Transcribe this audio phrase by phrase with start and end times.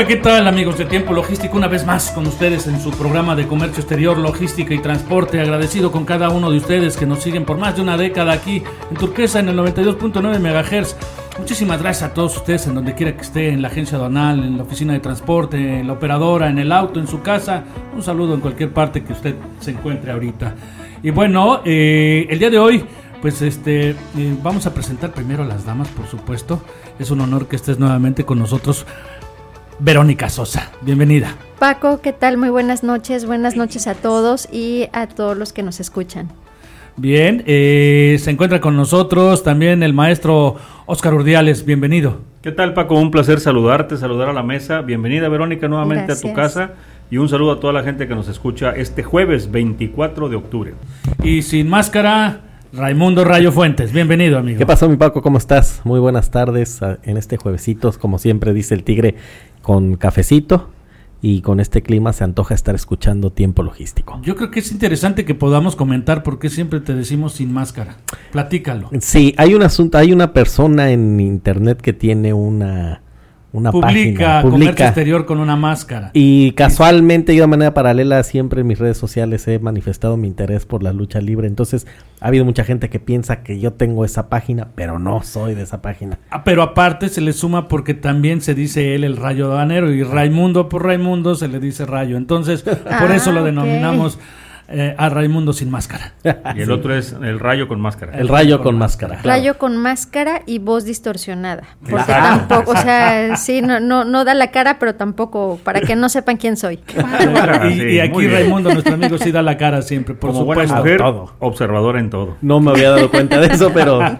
[0.00, 1.58] Hola, ¿qué tal amigos de Tiempo Logístico?
[1.58, 5.38] Una vez más con ustedes en su programa de comercio exterior, logística y transporte.
[5.38, 8.62] Agradecido con cada uno de ustedes que nos siguen por más de una década aquí
[8.90, 10.96] en Turquesa en el 92.9 MHz.
[11.38, 14.56] Muchísimas gracias a todos ustedes en donde quiera que esté, en la agencia aduanal, en
[14.56, 17.64] la oficina de transporte, en la operadora, en el auto, en su casa.
[17.94, 20.54] Un saludo en cualquier parte que usted se encuentre ahorita.
[21.02, 22.86] Y bueno, eh, el día de hoy,
[23.20, 23.96] pues este, eh,
[24.42, 26.62] vamos a presentar primero a las damas, por supuesto.
[26.98, 28.86] Es un honor que estés nuevamente con nosotros.
[29.80, 31.34] Verónica Sosa, bienvenida.
[31.58, 32.36] Paco, ¿qué tal?
[32.36, 36.28] Muy buenas noches, buenas noches a todos y a todos los que nos escuchan.
[36.96, 42.18] Bien, eh, se encuentra con nosotros también el maestro Oscar Urdiales, bienvenido.
[42.42, 42.94] ¿Qué tal Paco?
[42.96, 44.82] Un placer saludarte, saludar a la mesa.
[44.82, 46.72] Bienvenida Verónica nuevamente a tu casa
[47.10, 50.74] y un saludo a toda la gente que nos escucha este jueves 24 de octubre.
[51.22, 52.40] Y sin máscara,
[52.72, 54.58] Raimundo Rayo Fuentes, bienvenido amigo.
[54.58, 55.22] ¿Qué pasó mi Paco?
[55.22, 55.80] ¿Cómo estás?
[55.82, 59.16] Muy buenas tardes ah, en este juevesito, como siempre dice el tigre,
[59.62, 60.70] con cafecito
[61.22, 64.20] y con este clima se antoja estar escuchando tiempo logístico.
[64.22, 67.98] Yo creo que es interesante que podamos comentar por qué siempre te decimos sin máscara.
[68.32, 68.90] Platícalo.
[69.00, 73.02] Sí, hay un asunto, hay una persona en internet que tiene una
[73.52, 76.10] una publica, página, comercio exterior con una máscara.
[76.12, 80.66] Y casualmente yo de manera paralela siempre en mis redes sociales he manifestado mi interés
[80.66, 81.48] por la lucha libre.
[81.48, 81.86] Entonces
[82.20, 85.62] ha habido mucha gente que piensa que yo tengo esa página, pero no soy de
[85.62, 86.18] esa página.
[86.30, 90.02] Ah, pero aparte se le suma porque también se dice él el rayo danero y
[90.02, 92.16] Raimundo por Raimundo se le dice rayo.
[92.16, 92.62] Entonces
[93.00, 94.18] por eso lo Ah, denominamos
[94.70, 96.12] eh, a Raimundo sin máscara.
[96.56, 98.16] Y el otro es el rayo con máscara.
[98.18, 99.16] El rayo con máscara.
[99.16, 99.28] claro.
[99.38, 101.62] Rayo con máscara y voz distorsionada.
[101.88, 102.38] Porque Claro.
[102.38, 106.08] tampoco, o sea, sí, no, no, no da la cara, pero tampoco, para que no
[106.08, 106.78] sepan quién soy.
[107.70, 108.26] Y, sí, y aquí.
[108.28, 110.76] Raimundo, nuestro amigo, sí da la cara siempre, por Como buena supuesto.
[110.84, 111.34] mujer, Todo.
[111.40, 112.36] observadora en todo.
[112.40, 114.00] No me había dado cuenta de eso, pero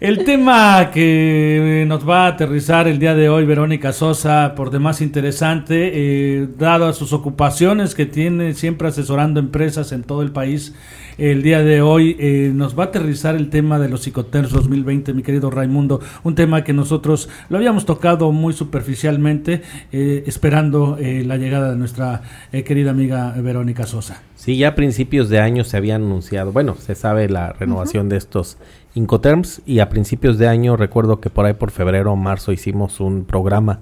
[0.00, 5.02] El tema que nos va a aterrizar el día de hoy, Verónica Sosa, por demás
[5.02, 10.74] interesante, eh, dado a sus ocupaciones que tiene siempre asesorando empresas en todo el país,
[11.20, 15.12] el día de hoy eh, nos va a aterrizar el tema de los psicoterms 2020,
[15.12, 19.60] mi querido Raimundo, un tema que nosotros lo habíamos tocado muy superficialmente,
[19.92, 22.22] eh, esperando eh, la llegada de nuestra
[22.52, 24.22] eh, querida amiga Verónica Sosa.
[24.34, 28.16] sí, ya a principios de año se había anunciado, bueno, se sabe la renovación de
[28.16, 28.56] estos
[28.94, 33.00] Incoterms y a principios de año recuerdo que por ahí por febrero o marzo hicimos
[33.00, 33.80] un programa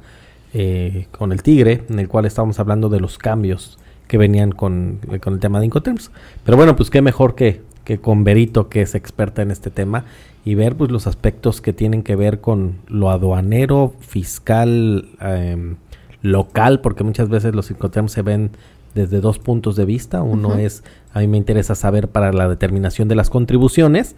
[0.55, 5.01] eh, con el Tigre en el cual estábamos hablando de los cambios que venían con,
[5.21, 6.11] con el tema de Incoterms.
[6.45, 10.05] Pero bueno, pues qué mejor que, que con Berito, que es experta en este tema,
[10.45, 15.77] y ver pues los aspectos que tienen que ver con lo aduanero, fiscal, em,
[16.23, 18.51] local, porque muchas veces los Incoterms se ven
[18.95, 20.23] desde dos puntos de vista.
[20.23, 20.83] Uno es,
[21.13, 24.17] a mí me interesa saber para la determinación de las contribuciones,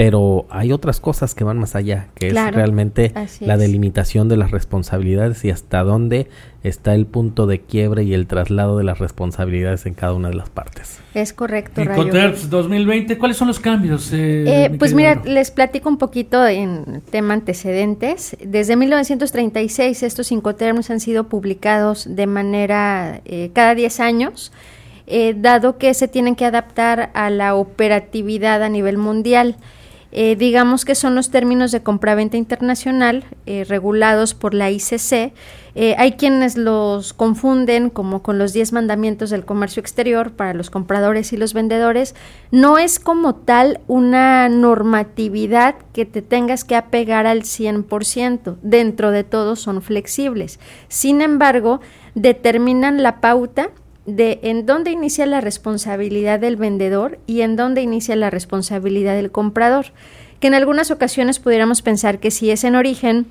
[0.00, 3.60] pero hay otras cosas que van más allá, que es realmente la es.
[3.60, 6.26] delimitación de las responsabilidades y hasta dónde
[6.62, 10.36] está el punto de quiebre y el traslado de las responsabilidades en cada una de
[10.36, 11.00] las partes.
[11.12, 12.02] Es correcto, Rayo.
[12.04, 14.10] Psicoterms 2020, ¿cuáles son los cambios?
[14.14, 18.38] eh, Eh, pues mira, les platico un poquito en tema antecedentes.
[18.42, 24.50] Desde 1936 estos incoterms han sido publicados de manera eh, cada 10 años,
[25.06, 29.56] eh, dado que se tienen que adaptar a la operatividad a nivel mundial.
[30.12, 35.32] Eh, digamos que son los términos de compraventa internacional eh, regulados por la ICC.
[35.76, 40.68] Eh, hay quienes los confunden como con los 10 mandamientos del comercio exterior para los
[40.68, 42.16] compradores y los vendedores.
[42.50, 48.56] No es como tal una normatividad que te tengas que apegar al 100%.
[48.62, 50.58] Dentro de todo son flexibles.
[50.88, 51.80] Sin embargo,
[52.16, 53.70] determinan la pauta
[54.16, 59.30] de en dónde inicia la responsabilidad del vendedor y en dónde inicia la responsabilidad del
[59.30, 59.86] comprador.
[60.40, 63.26] Que en algunas ocasiones pudiéramos pensar que si es en origen,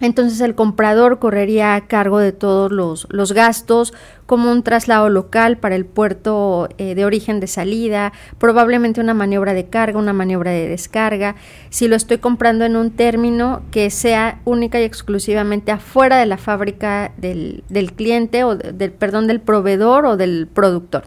[0.00, 3.94] entonces el comprador correría a cargo de todos los, los gastos,
[4.26, 9.54] como un traslado local para el puerto eh, de origen de salida, probablemente una maniobra
[9.54, 11.36] de carga, una maniobra de descarga.
[11.70, 16.38] Si lo estoy comprando en un término que sea única y exclusivamente afuera de la
[16.38, 21.04] fábrica del, del cliente o de- del, perdón, del proveedor o del productor.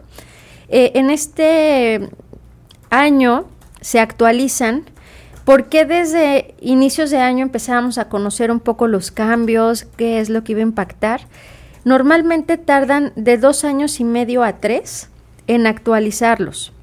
[0.68, 2.08] Eh, en este
[2.90, 3.46] año
[3.80, 4.84] se actualizan
[5.48, 10.28] ¿Por qué desde inicios de año empezábamos a conocer un poco los cambios, qué es
[10.28, 11.22] lo que iba a impactar?
[11.84, 15.08] Normalmente tardan de dos años y medio a tres
[15.46, 16.74] en actualizarlos.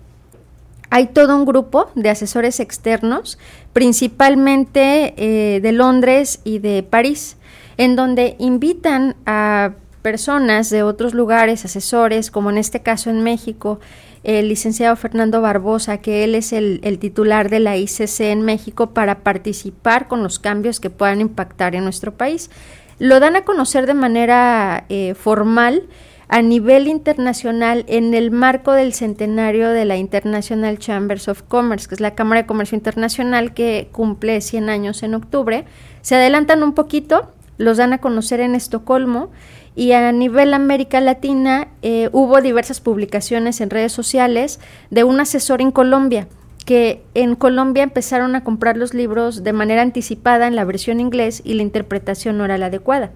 [0.89, 3.37] Hay todo un grupo de asesores externos,
[3.71, 7.37] principalmente eh, de Londres y de París,
[7.77, 13.79] en donde invitan a personas de otros lugares, asesores, como en este caso en México,
[14.25, 19.19] el licenciado Fernando Barbosa, que él es el, titular de la ICC en México, para
[19.19, 22.49] participar con los cambios que puedan impactar en nuestro país.
[22.97, 25.83] lo dan a conocer de manera eh, formal
[26.27, 31.95] a nivel internacional en el marco del centenario de la International Chambers of Commerce, que
[31.95, 35.65] es la Cámara de Comercio Internacional que cumple 100 años en octubre.
[36.01, 39.29] Se adelantan un poquito, los dan a conocer en Estocolmo
[39.75, 45.61] y a nivel América Latina eh, hubo diversas publicaciones en redes sociales de un asesor
[45.61, 46.27] en Colombia
[46.65, 51.41] que en Colombia empezaron a comprar los libros de manera anticipada en la versión inglés
[51.45, 53.11] y la interpretación no era la adecuada.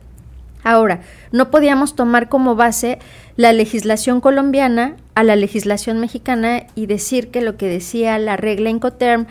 [0.64, 1.02] Ahora,
[1.32, 3.00] no podíamos tomar como base
[3.38, 8.70] la legislación colombiana a la legislación mexicana y decir que lo que decía la regla
[8.70, 9.26] Incoterm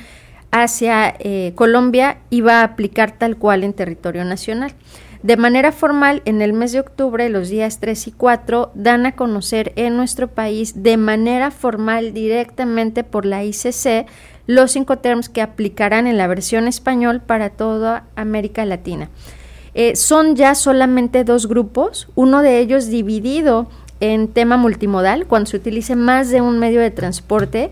[0.50, 4.72] hacia eh, Colombia iba a aplicar tal cual en territorio nacional.
[5.22, 9.16] De manera formal, en el mes de octubre, los días 3 y 4, dan a
[9.16, 14.06] conocer en nuestro país de manera formal directamente por la ICC
[14.46, 19.10] los cinco terms que aplicarán en la versión español para toda América Latina.
[19.74, 23.68] Eh, son ya solamente dos grupos, uno de ellos dividido
[24.00, 27.70] en tema multimodal, cuando se utilice más de un medio de transporte,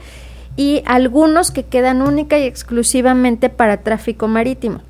[0.57, 4.83] y algunos que quedan única y exclusivamente para tráfico marítimo.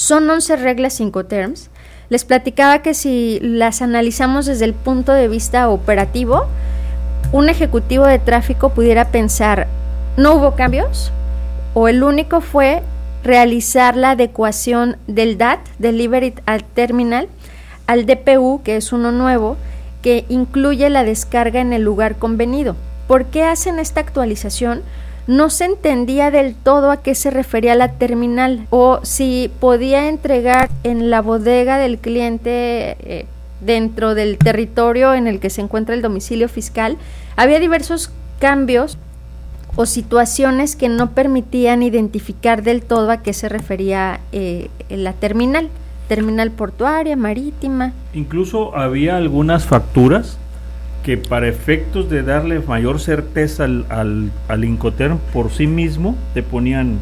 [0.00, 0.98] Son 11 reglas
[1.28, 1.68] terms.
[2.08, 6.46] Les platicaba que si las analizamos desde el punto de vista operativo,
[7.32, 9.68] un ejecutivo de tráfico pudiera pensar,
[10.16, 11.12] no hubo cambios,
[11.74, 12.82] o el único fue
[13.22, 17.28] realizar la adecuación del DAT, Delivery al Terminal,
[17.86, 19.58] al DPU, que es uno nuevo,
[20.00, 22.74] que incluye la descarga en el lugar convenido.
[23.06, 24.80] ¿Por qué hacen esta actualización?
[25.30, 30.68] No se entendía del todo a qué se refería la terminal o si podía entregar
[30.82, 33.26] en la bodega del cliente eh,
[33.60, 36.96] dentro del territorio en el que se encuentra el domicilio fiscal.
[37.36, 38.10] Había diversos
[38.40, 38.98] cambios
[39.76, 45.68] o situaciones que no permitían identificar del todo a qué se refería eh, la terminal,
[46.08, 47.92] terminal portuaria, marítima.
[48.14, 50.39] Incluso había algunas facturas
[51.04, 56.42] que para efectos de darle mayor certeza al, al, al Incoterm por sí mismo, te
[56.42, 56.98] ponían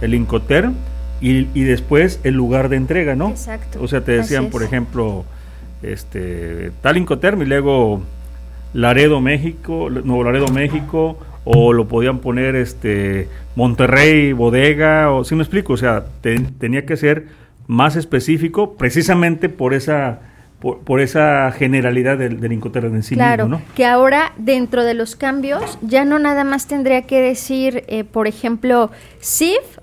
[0.00, 0.74] el Incoterm
[1.20, 3.28] y, y, después el lugar de entrega, ¿no?
[3.30, 3.80] Exacto.
[3.82, 5.24] O sea, te decían, por ejemplo,
[5.82, 8.02] este tal Incoterm y luego
[8.72, 15.42] Laredo, México, Nuevo Laredo, México, o lo podían poner este Monterrey, bodega, o si me
[15.42, 16.04] explico, o sea,
[16.58, 17.26] tenía que ser
[17.66, 20.20] más específico precisamente por esa
[20.62, 25.16] por, esa generalidad del, del Incoterm en sí claro, mismo, que ahora dentro de los
[25.16, 29.78] cambios ya no nada más tendría que decir, eh, por ejemplo, CIF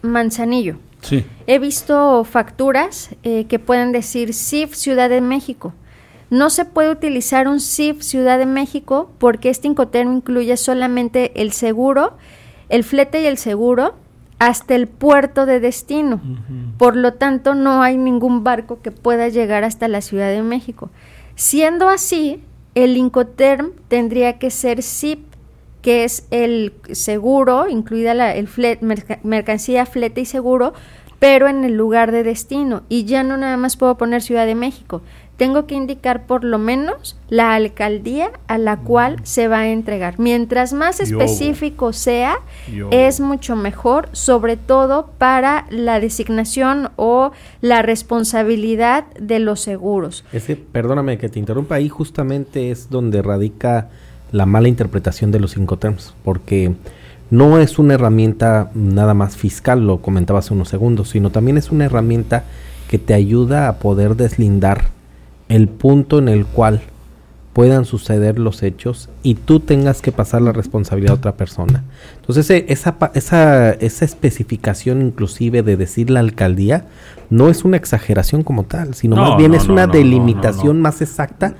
[0.00, 0.78] Manzanillo.
[1.02, 1.26] Sí.
[1.46, 5.74] He visto facturas eh, que pueden decir CIF Ciudad de México.
[6.30, 11.52] No se puede utilizar un CIF Ciudad de México porque este Incoterm incluye solamente el
[11.52, 12.16] seguro,
[12.70, 13.96] el flete y el seguro
[14.42, 16.20] hasta el puerto de destino.
[16.76, 20.90] Por lo tanto, no hay ningún barco que pueda llegar hasta la Ciudad de México.
[21.36, 22.42] Siendo así,
[22.74, 25.20] el Incoterm tendría que ser SIP,
[25.80, 28.48] que es el seguro, incluida la, el
[29.22, 30.72] mercancía, flete y seguro,
[31.20, 32.82] pero en el lugar de destino.
[32.88, 35.02] Y ya no nada más puedo poner Ciudad de México,
[35.42, 40.20] tengo que indicar por lo menos la alcaldía a la cual se va a entregar.
[40.20, 42.36] Mientras más específico sea,
[42.92, 50.24] es mucho mejor, sobre todo para la designación o la responsabilidad de los seguros.
[50.32, 53.88] Ese, perdóname que te interrumpa, ahí justamente es donde radica
[54.30, 56.72] la mala interpretación de los cinco terms, porque
[57.30, 61.72] no es una herramienta nada más fiscal, lo comentaba hace unos segundos, sino también es
[61.72, 62.44] una herramienta
[62.88, 65.01] que te ayuda a poder deslindar
[65.52, 66.80] el punto en el cual
[67.52, 71.84] puedan suceder los hechos y tú tengas que pasar la responsabilidad a otra persona.
[72.16, 76.86] Entonces esa, esa, esa especificación inclusive de decir la alcaldía
[77.28, 81.54] no es una exageración como tal, sino más bien es una delimitación más exacta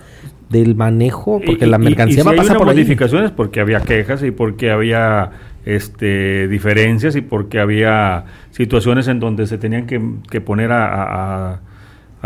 [0.49, 4.71] del manejo, porque la mercancía va a pasar por modificaciones porque había quejas y porque
[4.71, 5.31] había
[5.65, 11.61] este diferencias y porque había situaciones en donde se tenían que, poner a a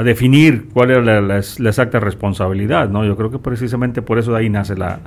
[0.02, 3.04] definir cuál era la, exacta responsabilidad, ¿no?
[3.04, 5.00] Yo creo que precisamente por eso de ahí nace la,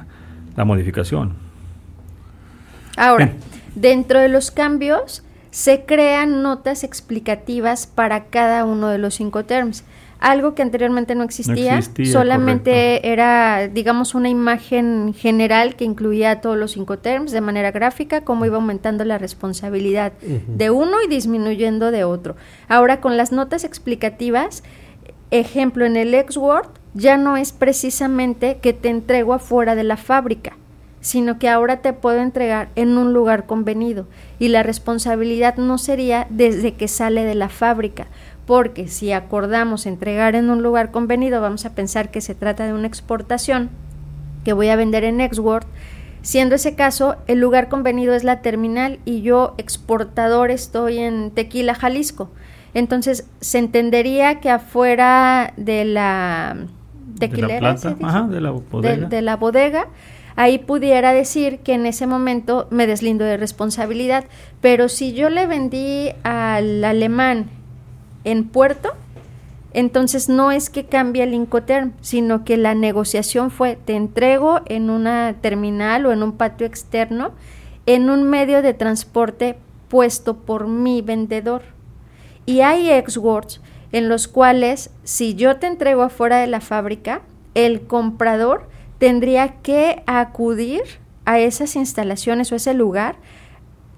[0.66, 1.36] modificación.
[2.98, 3.32] Ahora,
[3.76, 9.86] dentro de los cambios se crean notas explicativas para cada uno de los cinco terms.
[10.20, 16.72] Algo que anteriormente no existía, solamente era, digamos, una imagen general que incluía todos los
[16.72, 22.04] cinco terms de manera gráfica, cómo iba aumentando la responsabilidad de uno y disminuyendo de
[22.04, 22.36] otro.
[22.68, 24.64] Ahora, con las notas explicativas,
[25.32, 30.58] ejemplo, en el X-Word ya no es precisamente que te entrego afuera de la fábrica,
[31.02, 34.08] sino que ahora te puedo entregar en un lugar convenido.
[34.38, 38.08] Y la responsabilidad no sería desde que sale de la fábrica,
[38.50, 42.74] porque si acordamos entregar en un lugar convenido, vamos a pensar que se trata de
[42.74, 43.70] una exportación
[44.44, 45.68] que voy a vender en Exworld.
[46.24, 51.76] Siendo ese caso, el lugar convenido es la terminal y yo, exportador, estoy en Tequila,
[51.76, 52.32] Jalisco.
[52.74, 56.58] Entonces, se entendería que afuera de la
[57.20, 59.08] tequilera, de la, de la bodega.
[59.10, 59.88] de la bodega
[60.36, 64.24] ahí pudiera decir que en ese momento me deslindo de responsabilidad.
[64.60, 67.59] Pero si yo le vendí al alemán
[68.24, 68.94] en puerto,
[69.74, 74.90] entonces no es que cambie el Incoterm, sino que la negociación fue te entrego en
[74.90, 77.32] una terminal o en un patio externo
[77.86, 79.58] en un medio de transporte
[79.88, 81.64] puesto por mi vendedor.
[82.46, 83.62] Y hay ex-words
[83.92, 87.22] en los cuales si yo te entrego afuera de la fábrica,
[87.56, 90.84] el comprador tendría que acudir
[91.26, 93.16] a esas instalaciones o ese lugar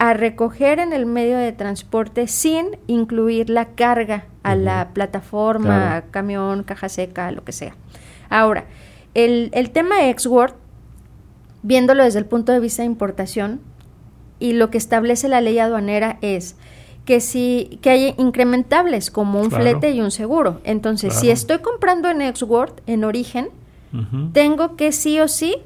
[0.01, 6.63] a recoger en el medio de transporte sin incluir la carga a la plataforma, camión,
[6.63, 7.75] caja seca, lo que sea.
[8.27, 8.65] Ahora,
[9.13, 10.55] el, el tema Exworld,
[11.61, 13.61] viéndolo desde el punto de vista de importación,
[14.39, 16.55] y lo que establece la ley aduanera es
[17.05, 20.61] que si que hay incrementables como un flete y un seguro.
[20.63, 23.49] Entonces, si estoy comprando en Exworld en origen,
[24.33, 25.57] tengo que sí o sí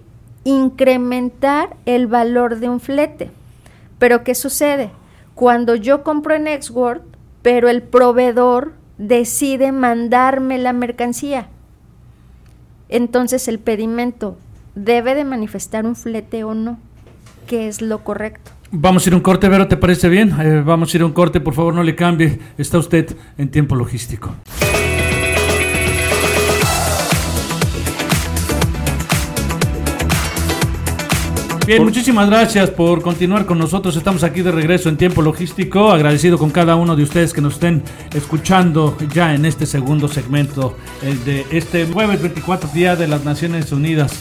[0.43, 3.31] incrementar el valor de un flete.
[4.05, 4.91] Pero ¿qué sucede?
[5.33, 7.01] Cuando yo compro en Exworld,
[7.41, 11.47] pero el proveedor decide mandarme la mercancía,
[12.87, 14.37] entonces el pedimento
[14.75, 16.77] debe de manifestar un flete o no,
[17.47, 18.51] que es lo correcto.
[18.69, 20.35] Vamos a ir a un corte, Vero, ¿te parece bien?
[20.39, 22.37] Eh, vamos a ir a un corte, por favor, no le cambie.
[22.59, 24.35] Está usted en tiempo logístico.
[31.65, 33.95] Bien, muchísimas gracias por continuar con nosotros.
[33.95, 35.91] Estamos aquí de regreso en tiempo logístico.
[35.91, 37.81] Agradecido con cada uno de ustedes que nos estén
[38.13, 40.77] escuchando ya en este segundo segmento
[41.25, 44.13] de este jueves 24 Día de las Naciones Unidas.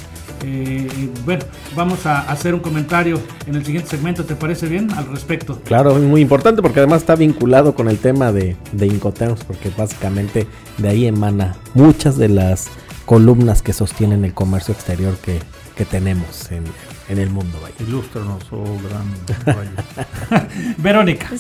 [0.43, 0.89] Eh,
[1.27, 1.45] bueno,
[1.77, 5.61] vamos a hacer un comentario en el siguiente segmento, ¿te parece bien al respecto?
[5.65, 10.47] Claro, muy importante porque además está vinculado con el tema de, de Incoterms, porque básicamente
[10.79, 12.69] de ahí emana muchas de las
[13.05, 15.41] columnas que sostienen el comercio exterior que,
[15.77, 16.65] que tenemos en,
[17.09, 17.59] en el mundo.
[17.63, 17.75] Vaya.
[17.81, 21.31] Ilústranos, oh gran Verónica,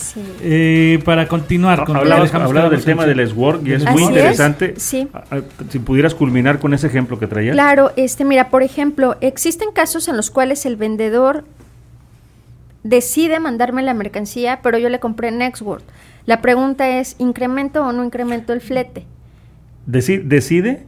[0.42, 4.74] eh, para continuar con hablaba, del tema del SWORD y es muy interesante.
[4.78, 5.06] Si
[5.84, 7.54] pudieras culminar con ese ejemplo que traías.
[7.54, 11.44] Claro, este, mira, por ejemplo, existen casos en los cuales el vendedor
[12.82, 15.84] decide mandarme la mercancía, pero yo le compré en Nextworld.
[16.26, 19.06] La pregunta es, ¿incremento o no incremento el flete?
[19.86, 20.86] ¿Decide?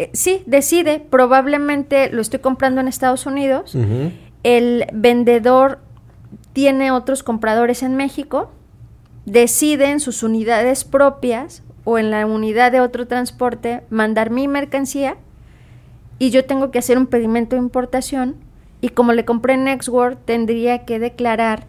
[0.00, 3.76] Eh, sí, decide, probablemente lo estoy comprando en Estados Unidos,
[4.44, 5.80] el vendedor
[6.54, 8.50] tiene otros compradores en México,
[9.26, 15.18] decide en sus unidades propias o en la unidad de otro transporte mandar mi mercancía
[16.18, 18.36] y yo tengo que hacer un pedimento de importación
[18.80, 21.66] y como le compré en Nextworld tendría que declarar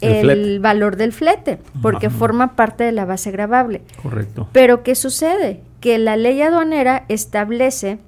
[0.00, 3.82] el, valor del flete porque forma parte de la base grabable.
[4.02, 4.48] Correcto.
[4.52, 5.62] Pero ¿qué sucede?
[5.80, 7.98] que la ley aduanera establece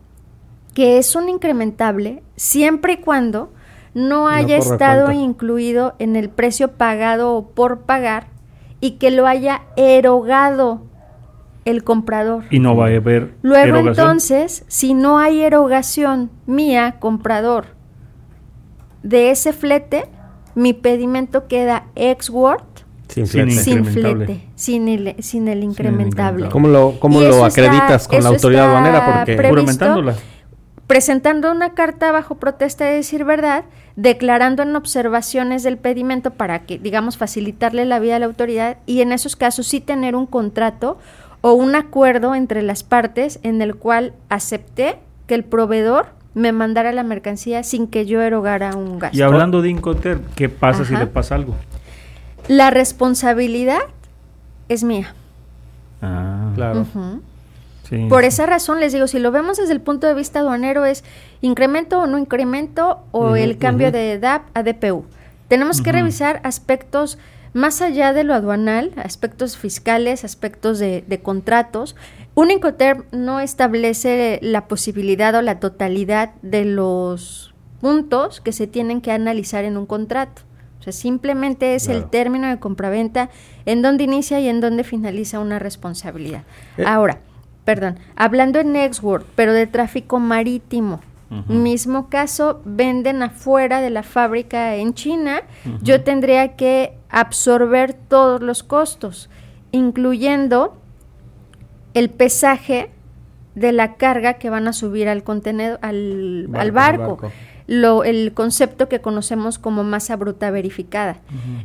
[0.75, 3.53] que es un incrementable siempre y cuando
[3.95, 8.29] no haya estado incluido en el precio pagado o por pagar
[8.81, 10.83] y que lo haya erogado
[11.65, 12.45] el comprador.
[12.51, 17.67] Y no va a haber Luego entonces, si no hay erogación mía, comprador,
[19.03, 20.09] de ese flete,
[20.55, 22.63] mi pedimento queda ex word
[23.11, 23.51] sin flete.
[23.53, 26.49] Sin, flete, sin, el, sin el incrementable.
[26.49, 29.25] ¿Cómo lo, cómo lo acreditas con la autoridad aduanera?
[29.27, 30.15] Porque juramentándola.
[30.87, 33.65] Presentando una carta bajo protesta de decir verdad,
[33.95, 39.01] declarando en observaciones del pedimento para que, digamos, facilitarle la vida a la autoridad y
[39.01, 40.99] en esos casos sí tener un contrato
[41.43, 46.93] o un acuerdo entre las partes en el cual acepté que el proveedor me mandara
[46.93, 49.17] la mercancía sin que yo erogara un gasto.
[49.17, 51.57] Y hablando de Incoter, ¿qué pasa si le pasa algo?
[52.49, 53.81] La responsabilidad
[54.69, 55.15] es mía.
[56.03, 56.87] Ah, claro.
[58.09, 61.03] Por esa razón les digo, si lo vemos desde el punto de vista aduanero es
[61.41, 65.05] incremento o no incremento o el cambio de DAP a DPU.
[65.49, 67.19] Tenemos que revisar aspectos
[67.53, 71.97] más allá de lo aduanal, aspectos fiscales, aspectos de, de contratos.
[72.35, 79.01] Un Incoterm no establece la posibilidad o la totalidad de los puntos que se tienen
[79.01, 80.43] que analizar en un contrato.
[80.81, 83.29] O sea, simplemente es el término de compraventa
[83.67, 86.45] en donde inicia y en donde finaliza una responsabilidad.
[86.79, 86.85] Eh.
[86.87, 87.21] Ahora,
[87.67, 91.01] perdón, hablando en Nextworld, pero de tráfico marítimo,
[91.47, 95.43] mismo caso, venden afuera de la fábrica en China,
[95.81, 99.29] yo tendría que absorber todos los costos,
[99.73, 100.77] incluyendo
[101.95, 102.91] el pesaje
[103.55, 107.17] de la carga que van a subir al contenedor, al, Barco, al al barco.
[107.17, 107.33] barco.
[107.67, 111.19] Lo, el concepto que conocemos como masa bruta verificada.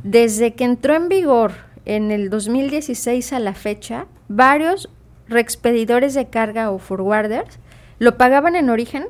[0.04, 1.54] Desde que entró en vigor
[1.86, 4.90] en el 2016 a la fecha, varios
[5.28, 7.58] reexpedidores de carga o forwarders
[7.98, 9.06] lo pagaban en origen,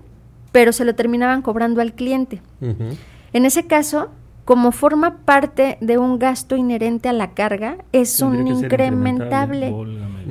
[0.53, 2.41] pero se lo terminaban cobrando al cliente.
[3.33, 4.09] En ese caso,
[4.45, 9.75] como forma parte de un gasto inherente a la carga, es un Tendría incrementable.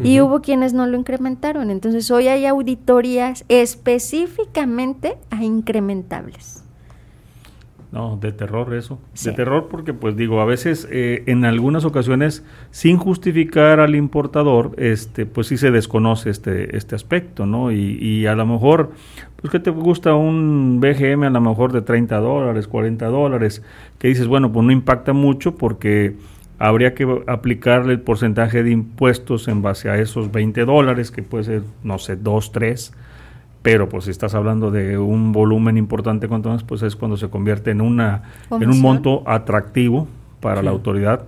[0.03, 1.71] Y hubo quienes no lo incrementaron.
[1.71, 6.64] Entonces hoy hay auditorías específicamente a incrementables.
[7.95, 8.99] No, de terror eso.
[9.13, 9.31] Sí.
[9.31, 14.73] De terror porque, pues digo, a veces eh, en algunas ocasiones, sin justificar al importador,
[14.79, 17.71] este, pues sí se desconoce este, este aspecto, ¿no?
[17.71, 18.91] Y, y a lo mejor,
[19.37, 23.63] pues que te gusta un BGM a lo mejor de 30 dólares, 40 dólares,
[24.01, 26.17] que dices, bueno, pues no impacta mucho porque
[26.59, 31.45] habría que aplicarle el porcentaje de impuestos en base a esos 20 dólares, que puede
[31.45, 32.93] ser, no sé, 2, 3
[33.65, 37.31] pero pues si estás hablando de un volumen importante cuanto más, pues es cuando se
[37.31, 40.07] convierte en una en un monto atractivo
[40.41, 40.67] para Sí.
[40.67, 41.23] la autoridad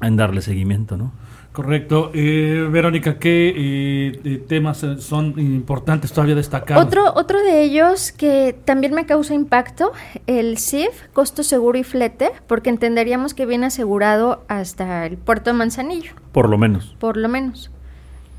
[0.00, 1.12] en darle seguimiento, ¿no?
[1.52, 2.10] Correcto.
[2.14, 6.82] Eh, Verónica, ¿qué eh, eh, temas son importantes todavía destacados?
[6.86, 9.92] Otro, otro de ellos que también me causa impacto,
[10.26, 15.56] el CIF, costo seguro y flete, porque entenderíamos que viene asegurado hasta el puerto de
[15.58, 16.96] Manzanillo, Por lo menos.
[16.98, 17.70] por lo menos.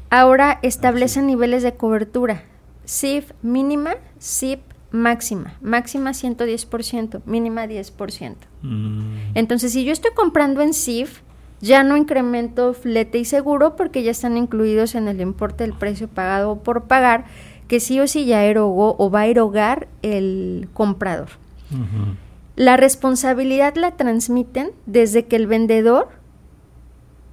[0.09, 2.41] Ahora establece niveles de cobertura.
[2.89, 5.53] CIF mínima, CIP máxima.
[5.61, 8.35] Máxima 110%, mínima 10%.
[8.63, 11.21] Mm, Entonces, si yo estoy comprando en CIF,
[11.61, 16.07] ya no incremento flete y seguro porque ya están incluidos en el importe del precio
[16.07, 17.25] pagado o por pagar,
[17.67, 21.29] que sí o sí ya erogó o va a erogar el comprador.
[22.55, 26.09] La responsabilidad la transmiten desde que el vendedor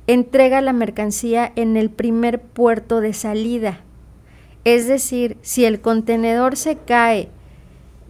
[0.06, 3.80] entrega la mercancía en el primer puerto de salida.
[4.66, 7.28] Es decir, si el contenedor se cae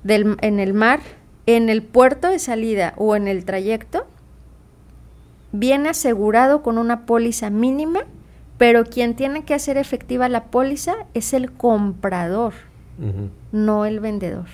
[0.04, 1.00] del- en el mar,
[1.44, 4.06] en el puerto de salida o en el trayecto,
[5.52, 8.00] viene asegurado con una póliza mínima,
[8.56, 12.54] pero quien tiene que hacer efectiva la póliza es el comprador
[13.52, 14.46] no el vendedor.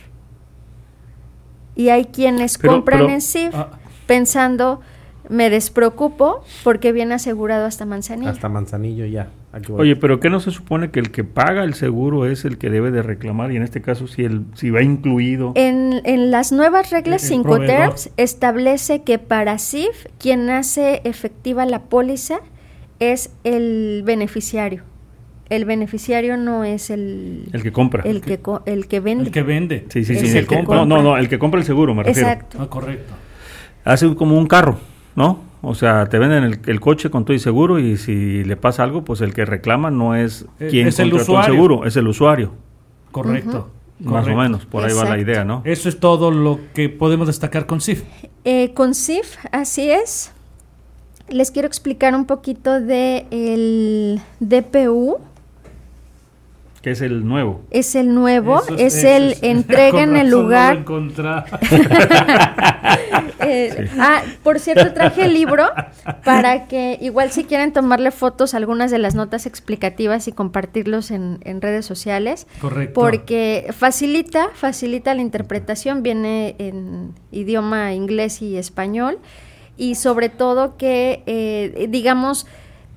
[1.77, 3.79] Y hay quienes Pero- compran pero- en CIF Ah.
[4.09, 4.81] pensando,
[5.29, 8.29] me despreocupo porque viene asegurado hasta Manzanillo.
[8.33, 9.29] Hasta Manzanillo ya.
[9.77, 12.71] Oye, pero ¿qué no se supone que el que paga el seguro es el que
[12.71, 13.53] debe de reclamar?
[13.53, 15.53] Y en este caso, si, el, si va incluido...
[15.57, 17.77] En, en las nuevas reglas El 5 proveedor.
[17.77, 22.41] terms establece que para CIF quien hace efectiva la póliza
[22.99, 24.85] es el beneficiario.
[25.51, 28.05] El beneficiario no es el, el que compra.
[28.07, 29.25] el que, el que vende.
[29.25, 29.85] El que vende.
[29.91, 30.31] Sí, sí, sí.
[30.31, 30.77] el el que que- compra.
[30.79, 32.27] no, no, no, el que compra el seguro, me refiero.
[32.31, 32.57] Exacto.
[32.59, 33.13] Ah, correcto.
[33.85, 34.79] Hace como un carro,
[35.15, 35.41] ¿no?
[35.63, 38.83] O sea, te venden el, el coche con todo y seguro y si le pasa
[38.83, 41.55] algo, pues el que reclama no es Eh, quien es el usuario.
[41.55, 42.53] seguro, es el usuario.
[43.13, 43.71] Correcto.
[44.01, 44.33] Más correcto.
[44.41, 45.63] o menos, por ahí va la idea, ¿no?
[45.65, 48.03] Eso es todo lo que podemos destacar con CIF.
[48.45, 50.33] Eh, con CIF, así es.
[51.29, 55.19] Les quiero explicar un poquito de el DPU.
[56.83, 57.63] Que es el nuevo.
[57.71, 60.85] Es el nuevo, Eso es, eso el entrega con en el razón no lo lugar.
[63.45, 65.65] Eh, Ah, por cierto, traje el libro
[66.25, 71.11] para que igual si quieren tomarle fotos a algunas de las notas explicativas y compartirlos
[71.11, 72.47] en, en redes sociales.
[72.61, 73.01] Correcto.
[73.01, 79.19] Porque facilita, facilita la interpretación, viene en idioma inglés y español
[79.77, 82.47] y sobre todo que, eh, digamos,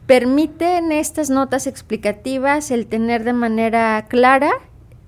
[0.06, 4.52] permiten estas notas explicativas el tener de manera clara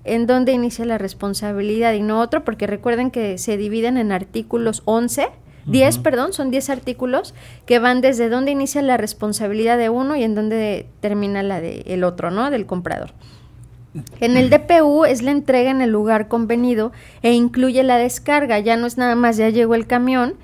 [0.04, 4.82] en dónde inicia la responsabilidad y no otro, porque recuerden que se dividen en artículos
[4.86, 5.28] 11,
[5.66, 6.04] 10, Ujú.
[6.04, 7.34] perdón, son 10 artículos
[7.66, 11.84] que van desde dónde inicia la responsabilidad de uno y en dónde termina la del
[11.86, 12.50] el otro, ¿no?
[12.50, 13.12] Del comprador.
[14.20, 18.60] En el DPU es la entrega en el lugar convenido e incluye la descarga.
[18.60, 20.36] Ya no es nada más ya llegó el camión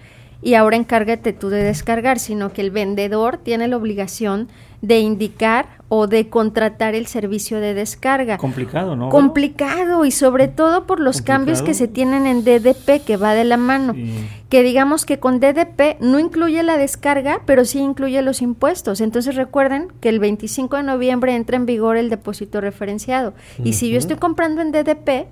[0.44, 4.50] y ahora encárgate tú de descargar, sino que el vendedor tiene la obligación
[4.82, 8.38] de indicar o de contratar el servicio de descarga.
[8.38, 9.08] Complicado, ¿no?
[9.08, 13.46] Complicado y sobre todo por los cambios que se tienen en DDP que va de
[13.46, 13.94] la mano.
[13.94, 14.14] Sí.
[14.50, 19.00] Que digamos que con DDP no incluye la descarga, pero sí incluye los impuestos.
[19.00, 23.34] Entonces recuerden que el 25 de noviembre entra en vigor el depósito referenciado.
[23.64, 25.28] Y si yo estoy comprando en DDP,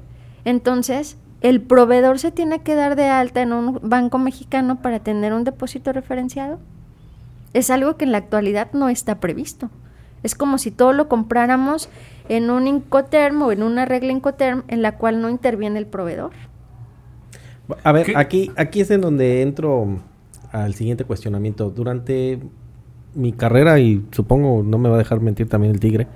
[0.45, 5.33] entonces el proveedor se tiene que dar de alta en un banco mexicano para tener
[5.33, 6.59] un depósito referenciado.
[7.53, 9.69] Es algo que en la actualidad no está previsto.
[10.23, 11.89] Es como si todo lo compráramos
[12.29, 16.31] en un Incoterm o en una regla Incoterm en la cual no interviene el proveedor.
[17.83, 18.13] A ver, ¿Qué?
[18.15, 19.99] aquí, aquí es en donde entro
[20.51, 21.71] al siguiente cuestionamiento.
[21.71, 22.39] Durante
[23.15, 26.07] mi carrera, y supongo no me va a dejar mentir también el tigre,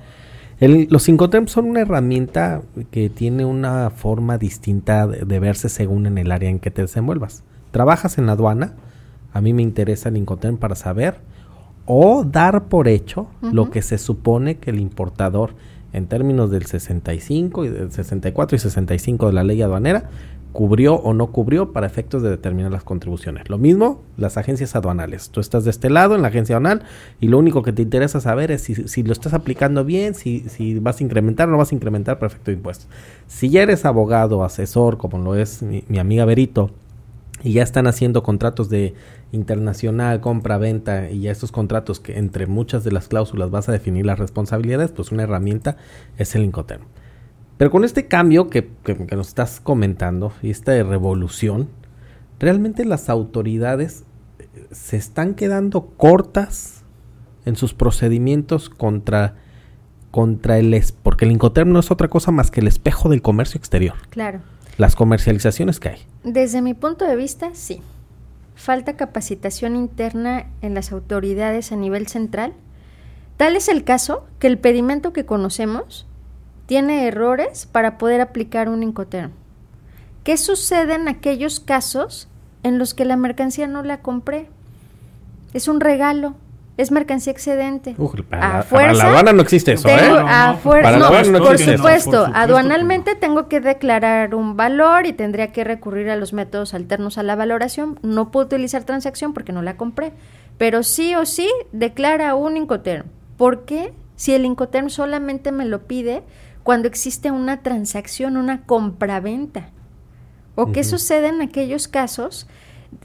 [0.59, 6.31] los Incoterms son una herramienta que tiene una forma distinta de, verse según en el
[6.31, 7.43] área en que te desenvuelvas.
[7.71, 8.73] Trabajas en la aduana,
[9.33, 11.19] a mí me interesa el Incoterm para saber
[11.85, 15.53] o dar por hecho lo que se supone que el importador
[15.93, 20.09] en términos del 65 y del 64 y 65 de la ley aduanera
[20.55, 23.49] cubrió o no cubrió para efectos de determinar las contribuciones.
[23.49, 25.29] Lo mismo las agencias aduanales.
[25.29, 26.83] Tú estás de este lado en la agencia aduanal
[27.19, 30.79] y lo único que te interesa saber es si, lo estás aplicando bien, si, si,
[30.79, 32.87] vas a incrementar o no vas a incrementar para efecto de impuestos.
[33.27, 36.71] Si ya eres abogado, asesor, como lo es mi, mi amiga Berito,
[37.43, 38.93] y ya están haciendo contratos de
[39.33, 44.05] internacional, compra-venta y ya estos contratos que entre muchas de las cláusulas vas a definir
[44.05, 45.75] las responsabilidades, pues una herramienta
[46.17, 46.83] es el Incoterm.
[47.57, 48.69] Pero con este cambio que,
[49.11, 51.69] nos estás comentando y esta revolución,
[52.39, 54.03] realmente las autoridades
[54.39, 56.83] eh, se están quedando cortas
[57.45, 59.35] en sus procedimientos contra
[60.11, 63.21] contra el es porque el Incoterm no es otra cosa más que el espejo del
[63.21, 63.95] comercio exterior.
[64.11, 64.39] Claro.
[64.77, 65.99] Las comercializaciones que hay.
[66.23, 67.81] Desde mi punto de vista, sí.
[68.55, 72.53] Falta capacitación interna en las autoridades a nivel central.
[73.35, 76.07] Tal es el caso que el pedimento que conocemos
[76.65, 79.31] tiene errores para poder aplicar un Incoterm.
[80.23, 82.27] ¿Qué sucede en aquellos casos
[82.63, 84.47] en los que la mercancía no la compré?
[85.53, 86.35] Es un regalo,
[86.77, 87.95] es mercancía excedente.
[88.29, 90.09] para, la, la aduana no existe eso, ¿eh?
[90.09, 96.33] no, por supuesto, aduanalmente tengo que declarar un valor y tendría que recurrir a los
[96.33, 97.99] métodos alternos a la valoración.
[98.01, 100.11] No puedo utilizar transacción porque no la compré,
[100.57, 103.05] pero sí o sí declara un Incoterm.
[103.37, 103.93] ¿Por qué?
[104.15, 106.23] Si el Incoterm solamente me lo pide
[106.65, 109.69] cuando existe una transacción, una compraventa.
[110.55, 112.47] ¿O qué sucede en aquellos casos?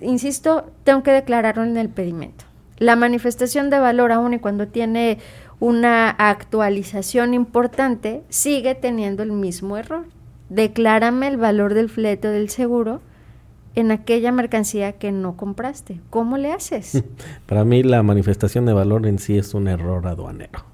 [0.01, 2.46] Insisto, tengo que declararlo en el pedimento.
[2.79, 5.18] La manifestación de valor, aún y cuando tiene
[5.59, 10.07] una actualización importante, sigue teniendo el mismo error.
[10.49, 13.03] Declárame el valor del flete del seguro
[13.75, 16.01] en aquella mercancía que no compraste.
[16.09, 17.05] ¿Cómo le haces?
[17.46, 20.64] Para mí la manifestación de valor en sí es un error aduanero.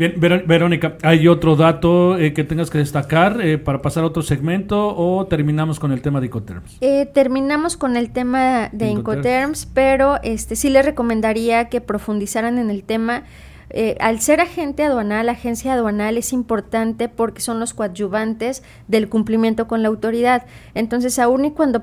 [0.00, 4.22] Bien, Verónica, ¿hay otro dato eh, que tengas que destacar eh, para pasar a otro
[4.22, 6.78] segmento o terminamos con el tema de Incoterms?
[6.80, 12.70] Eh, terminamos con el tema de Incoterms, pero este sí les recomendaría que profundizaran en
[12.70, 13.24] el tema.
[14.00, 19.82] al ser agente aduanal, agencia aduanal es importante porque son los coadyuvantes del cumplimiento con
[19.82, 20.46] la autoridad.
[20.74, 21.82] Entonces, aún y cuando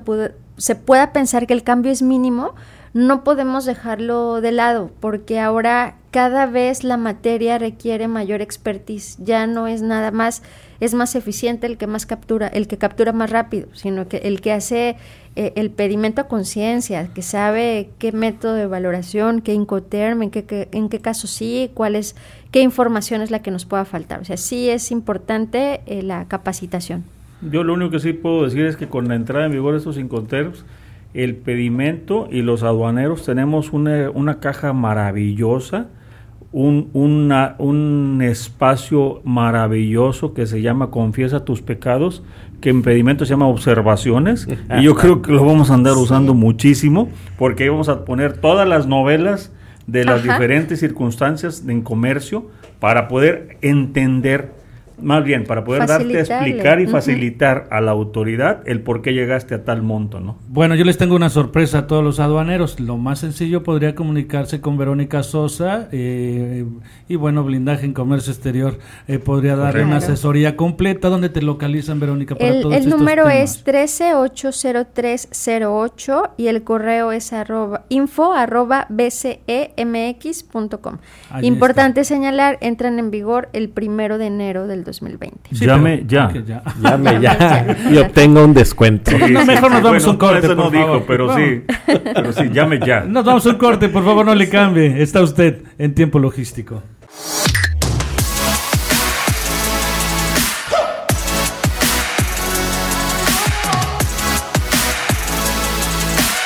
[0.56, 2.56] se pueda pensar que el cambio es mínimo,
[2.94, 9.46] no podemos dejarlo de lado porque ahora cada vez la materia requiere mayor expertise, ya
[9.46, 10.42] no es nada más,
[10.80, 14.40] es más eficiente el que más captura, el que captura más rápido, sino que el
[14.40, 14.96] que hace
[15.36, 20.68] eh, el pedimento a conciencia, que sabe qué método de valoración, qué incoterm, en qué,
[20.72, 22.16] en qué caso sí, cuál es,
[22.50, 24.20] qué información es la que nos pueda faltar.
[24.20, 27.04] O sea, sí es importante eh, la capacitación.
[27.40, 29.78] Yo lo único que sí puedo decir es que con la entrada en vigor de
[29.78, 30.64] estos incoterms,
[31.18, 35.88] el pedimento y los aduaneros tenemos una, una caja maravillosa,
[36.52, 42.22] un, un espacio maravilloso que se llama Confiesa tus pecados,
[42.60, 44.46] que en pedimento se llama observaciones,
[44.78, 48.38] y yo creo que lo vamos a andar usando muchísimo, porque ahí vamos a poner
[48.38, 49.52] todas las novelas
[49.88, 52.46] de las diferentes circunstancias en comercio
[52.78, 54.52] para poder entender
[55.00, 59.12] más bien, para poder darte a explicar y facilitar a la autoridad el por qué
[59.12, 60.38] llegaste a tal monto, ¿no?
[60.48, 62.80] Bueno, yo les tengo una sorpresa a todos los aduaneros.
[62.80, 66.64] Lo más sencillo podría comunicarse con Verónica Sosa eh,
[67.08, 71.08] y, bueno, Blindaje en Comercio Exterior eh, podría darle una asesoría completa.
[71.08, 77.84] ¿Dónde te localizan, Verónica, para el, El número es 1380308 y el correo es arroba,
[77.88, 80.98] info arroba bcemx.com.
[81.42, 85.50] Importante señalar, entran en vigor el primero de enero del 2020.
[85.52, 86.32] Llame ya.
[86.80, 87.76] Llame ya.
[87.90, 89.12] y obtenga un descuento.
[89.16, 90.46] no, mejor nos damos un corte.
[90.46, 91.62] Eso no dijo, pero sí.
[91.86, 93.00] Pero sí, llame ya.
[93.00, 95.02] Nos damos un corte, por favor, no le cambie.
[95.02, 96.82] Está usted en tiempo logístico.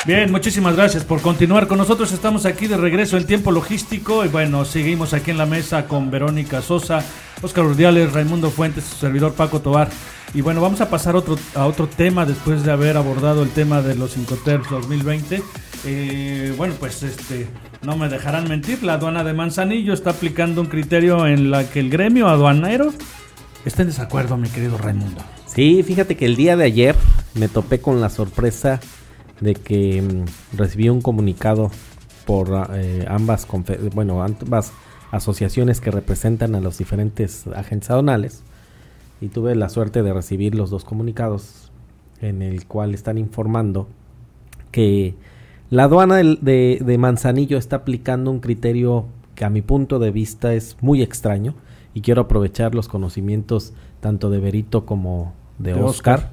[0.05, 2.11] Bien, muchísimas gracias por continuar con nosotros.
[2.11, 6.11] Estamos aquí de regreso en tiempo logístico y bueno, seguimos aquí en la mesa con
[6.11, 7.01] Verónica Sosa,
[7.41, 9.87] Oscar Urdiales, Raimundo Fuentes, su servidor Paco Tobar.
[10.33, 13.81] Y bueno, vamos a pasar otro, a otro tema después de haber abordado el tema
[13.81, 15.41] de los Incoterms 2020.
[15.85, 17.47] Eh, bueno, pues este,
[17.81, 21.79] no me dejarán mentir, la aduana de Manzanillo está aplicando un criterio en la que
[21.79, 22.93] el gremio aduanero
[23.63, 25.21] está en desacuerdo, mi querido Raimundo.
[25.45, 26.95] Sí, fíjate que el día de ayer
[27.35, 28.81] me topé con la sorpresa
[29.43, 31.69] de que mm, recibí un comunicado
[32.25, 33.45] por eh, ambas
[33.93, 34.71] bueno ambas
[35.11, 38.43] asociaciones que representan a los diferentes agentes aduanales
[39.21, 41.71] y tuve la suerte de recibir los dos comunicados
[42.21, 43.87] en el cual están informando
[44.71, 45.15] que
[45.69, 50.53] la aduana de, de, Manzanillo está aplicando un criterio que a mi punto de vista
[50.53, 51.55] es muy extraño
[51.93, 56.31] y quiero aprovechar los conocimientos tanto de Berito como de, Oscar,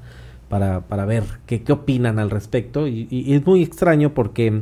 [0.51, 2.87] Para, para, ver qué, qué opinan al respecto.
[2.87, 4.61] Y, y es muy extraño porque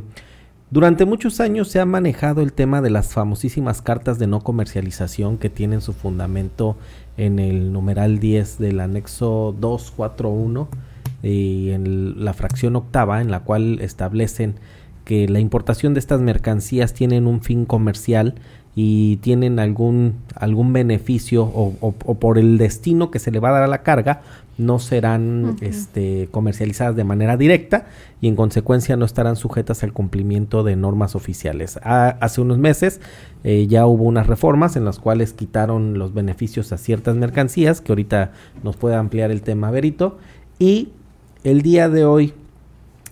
[0.70, 5.36] durante muchos años se ha manejado el tema de las famosísimas cartas de no comercialización
[5.36, 6.76] que tienen su fundamento
[7.16, 10.68] en el numeral 10 del anexo 241
[11.24, 14.54] y en la fracción octava en la cual establecen
[15.04, 18.36] que la importación de estas mercancías tienen un fin comercial
[18.74, 23.52] y tienen algún, algún beneficio o, o, por el destino que se le va a
[23.52, 24.22] dar a la carga,
[24.58, 27.86] no serán este, comercializadas de manera directa
[28.20, 31.80] y en consecuencia no estarán sujetas al cumplimiento de normas oficiales.
[31.82, 33.00] hace unos meses
[33.42, 37.92] eh, ya hubo unas reformas en las cuales quitaron los beneficios a ciertas mercancías, que
[37.92, 40.18] ahorita nos puede ampliar el tema Berito,
[40.58, 40.90] y
[41.42, 42.34] el día de hoy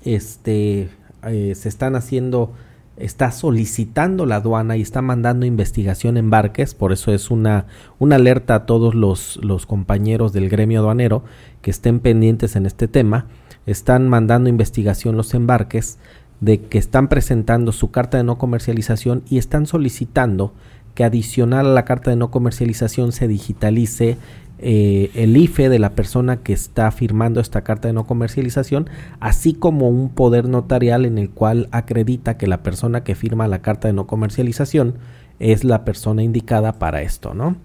[0.04, 0.90] este,
[1.24, 2.52] eh, se están haciendo
[3.00, 7.66] está solicitando la aduana y está mandando investigación en barques, por eso es una,
[7.98, 11.22] una alerta a todos los, los compañeros del gremio aduanero
[11.62, 13.26] que estén pendientes en este tema,
[13.66, 15.98] están mandando investigación los embarques
[16.40, 20.52] de que están presentando su carta de no comercialización y están solicitando
[20.94, 24.18] que adicional a la carta de no comercialización se digitalice
[24.60, 28.90] eh, el IFE de la persona que está firmando esta carta de no comercialización,
[29.20, 33.60] así como un poder notarial en el cual acredita que la persona que firma la
[33.60, 34.94] carta de no comercialización
[35.38, 37.56] es la persona indicada para esto, ¿no?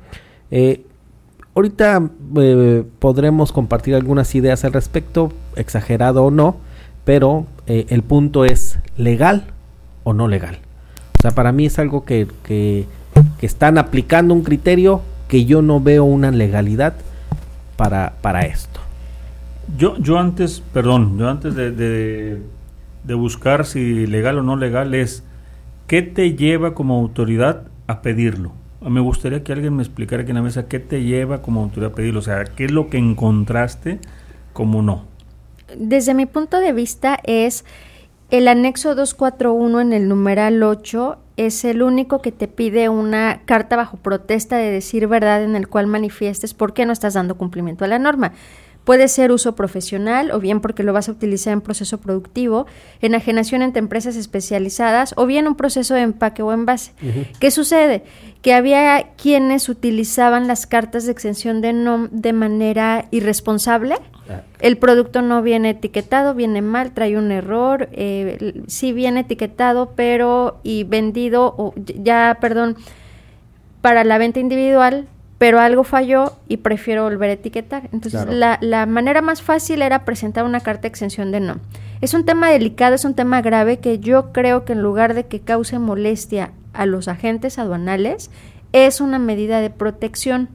[0.51, 0.85] Eh,
[1.55, 6.57] ahorita eh, podremos compartir algunas ideas al respecto, exagerado o no,
[7.05, 9.47] pero el punto es legal
[10.03, 10.59] o no legal.
[11.17, 12.85] O sea, para mí es algo que, que
[13.41, 15.01] están aplicando un criterio
[15.33, 16.93] que yo no veo una legalidad
[17.75, 18.79] para, para esto.
[19.79, 25.23] Yo, yo antes, perdón, yo antes de, de, buscar si legal o no legal es,
[25.87, 28.51] ¿qué te lleva como autoridad a pedirlo?
[28.79, 31.93] Me gustaría que alguien me explicara aquí en la mesa qué te lleva como autoridad
[31.93, 33.97] a pedirlo, o sea, qué es lo que encontraste
[34.53, 35.05] como no.
[35.75, 37.65] Desde mi punto de vista es
[38.33, 43.75] el anexo 241 en el numeral 8 es el único que te pide una carta
[43.75, 47.85] bajo protesta de decir verdad en el cual manifiestes por qué no estás dando cumplimiento
[47.85, 48.33] a la norma.
[48.85, 52.65] Puede ser uso profesional o bien porque lo vas a utilizar en proceso productivo,
[53.01, 56.93] enajenación entre empresas especializadas o bien un proceso de empaque o envase.
[57.39, 58.03] ¿Qué sucede?
[58.43, 63.95] Que había quienes utilizaban las cartas de exención de NOM de manera irresponsable.
[64.29, 64.41] Ah.
[64.59, 70.59] El producto no viene etiquetado, viene mal, trae un error, eh, sí viene etiquetado, pero
[70.61, 72.77] y vendido, o ya, perdón,
[73.81, 77.89] para la venta individual, pero algo falló y prefiero volver a etiquetar.
[77.91, 81.57] Entonces, la, la, manera más fácil era presentar una carta de exención de no.
[81.99, 85.25] Es un tema delicado, es un tema grave que yo creo que en lugar de
[85.25, 88.29] que cause molestia a los agentes aduanales,
[88.71, 90.49] es una medida de protección.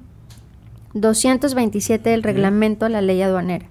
[0.95, 3.67] 227 del reglamento a la ley aduanera.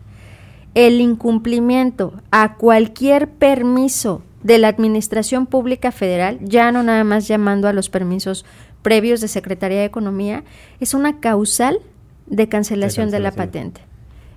[0.73, 7.67] El incumplimiento a cualquier permiso de la Administración Pública Federal, ya no nada más llamando
[7.67, 8.45] a los permisos
[8.81, 10.43] previos de Secretaría de Economía,
[10.79, 11.79] es una causal
[12.27, 13.81] de cancelación de, la patente.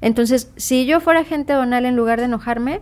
[0.00, 2.80] Entonces, si yo fuera agente donal en lugar de enojarme,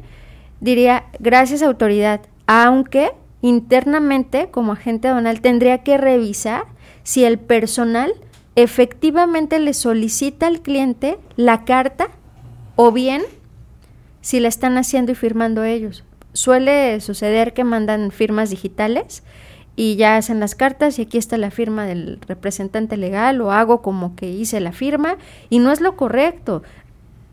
[0.60, 3.10] diría, gracias autoridad, aunque
[3.42, 6.64] internamente como agente donal tendría que revisar
[7.02, 8.12] si el personal
[8.56, 12.08] efectivamente le solicita al cliente la carta
[12.74, 13.22] o bien
[14.20, 16.04] si la están haciendo y firmando ellos.
[16.32, 19.22] Suele suceder que mandan firmas digitales
[19.76, 23.80] y ya hacen las cartas y aquí está la firma del representante legal o hago
[23.80, 25.16] como que hice la firma
[25.50, 26.64] y no es lo correcto.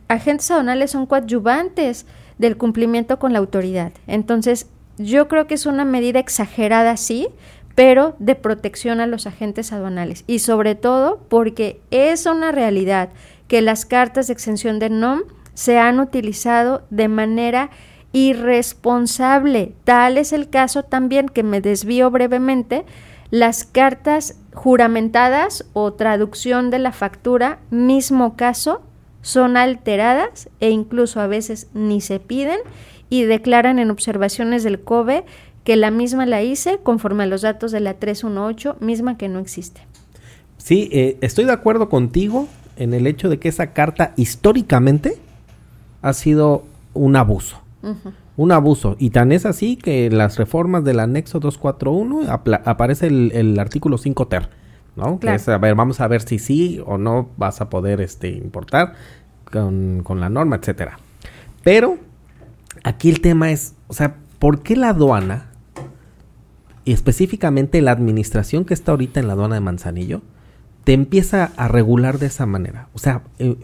[0.08, 2.06] Agentes aduanales son coadyuvantes
[2.38, 3.92] del cumplimiento con la autoridad.
[4.06, 7.28] Entonces, yo creo que es una medida exagerada, sí,
[7.76, 13.10] pero de protección a los agentes aduanales y sobre todo porque es una realidad
[13.48, 17.70] que las cartas de exención de NOM se han utilizado de manera
[18.14, 19.74] irresponsable.
[19.84, 22.86] Tal es el caso también que me desvío brevemente.
[23.30, 28.82] Las cartas juramentadas o traducción de la factura, mismo caso,
[29.22, 32.60] son alteradas e incluso a veces ni se piden
[33.10, 35.26] y declaran en observaciones del COBE
[35.64, 39.40] que la misma la hice conforme a los datos de la 318, misma que no
[39.40, 39.82] existe.
[40.58, 45.18] Sí, eh, estoy de acuerdo contigo en el hecho de que esa carta históricamente
[46.02, 46.64] ha sido
[46.94, 47.62] un abuso.
[48.38, 48.96] un abuso.
[49.00, 52.32] Y tan es así que en las reformas del anexo 241
[52.66, 54.50] aparece el, el, artículo 5 ter,
[54.96, 55.20] ¿no?
[55.20, 58.30] Que es, a ver, vamos a ver si sí o no vas a poder este,
[58.30, 58.94] importar
[59.52, 61.00] con, con la norma, etcétera.
[61.64, 61.98] Pero
[62.86, 65.48] aquí el tema es, o sea, ¿por qué la aduana
[66.86, 70.22] y específicamente la administración que está ahorita en la aduana de Manzanillo
[70.84, 72.88] te empieza a regular de esa manera?
[72.94, 73.56] O sea, eh,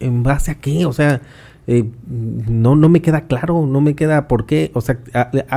[0.00, 0.86] ¿en base a qué?
[0.86, 1.22] O sea,
[1.68, 4.72] eh, no, no me queda claro, no me queda por qué.
[4.74, 4.98] O sea,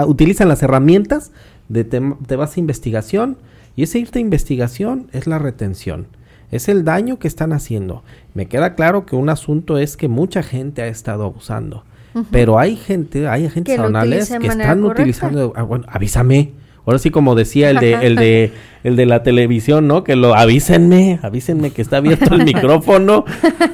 [0.06, 1.32] utilizan las herramientas
[1.70, 3.38] de te, vas a investigación
[3.76, 6.06] y ese irte a investigación es la retención.
[6.52, 8.04] Es el daño que están haciendo.
[8.36, 11.84] Me queda claro que un asunto es que mucha gente ha estado abusando.
[12.32, 15.54] Pero hay gente, hay agentes que, que están utilizando.
[15.56, 16.54] Ah, bueno, avísame.
[16.86, 18.54] Ahora sí, como decía el de, el de,
[18.84, 20.04] el de la televisión, ¿no?
[20.06, 23.26] Que lo avísenme, avísenme que está abierto el micrófono.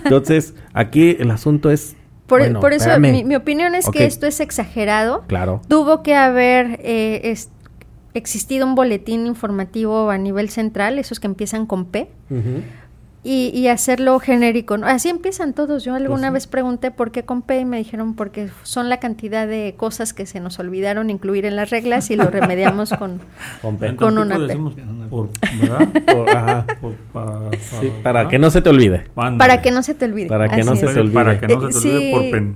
[0.03, 1.95] Entonces, aquí el asunto es
[2.27, 5.23] por, eso mi, opinión es que esto es exagerado.
[5.27, 5.61] Claro.
[5.67, 7.35] Tuvo que haber eh,
[8.13, 12.09] existido un boletín informativo a nivel central, esos que empiezan con P
[13.25, 14.75] y, hacerlo genérico.
[14.83, 15.85] Así empiezan todos.
[15.85, 18.99] Yo alguna pues vez pregunté por qué con P y me dijeron porque son la
[18.99, 23.21] cantidad de cosas que se nos olvidaron incluir en las reglas y lo remediamos con,
[23.95, 24.57] con, una P.
[28.03, 29.05] para que no se te olvide.
[29.15, 30.27] Para que no se te olvide.
[30.27, 31.13] Para que no se te olvide.
[31.13, 32.55] Para que no se te olvide por pen.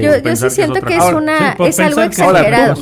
[0.00, 2.74] Yo, yo sí siento que es, una, es algo exagerado.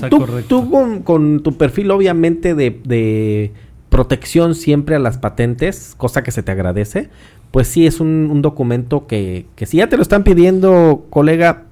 [0.49, 3.53] tú, con, tu perfil obviamente de, de
[3.95, 7.11] protección siempre a las patentes, cosa que se te agradece,
[7.53, 11.63] pues sí es un, documento que, que, si ya te lo están pidiendo, colega,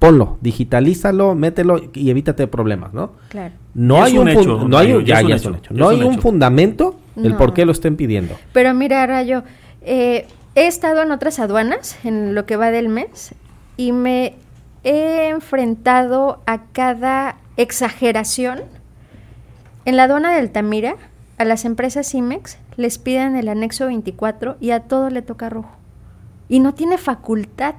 [0.00, 3.12] ponlo, digitalízalo, mételo y evítate problemas, ¿no?
[3.28, 3.54] Claro.
[3.74, 7.36] No hay un, hecho, no hay un, ya, ya hecho, No hay un fundamento el
[7.36, 8.34] por qué lo estén pidiendo.
[8.52, 9.44] Pero mira, Rayo,
[9.82, 13.36] eh, he estado en otras aduanas en lo que va del mes
[13.76, 14.34] y me
[14.82, 18.62] he enfrentado a cada exageración.
[19.84, 20.96] En la aduana de Altamira,
[21.38, 25.70] a las empresas IMEX les piden el anexo 24 y a todo le toca rojo.
[26.48, 27.74] Y no tiene facultad.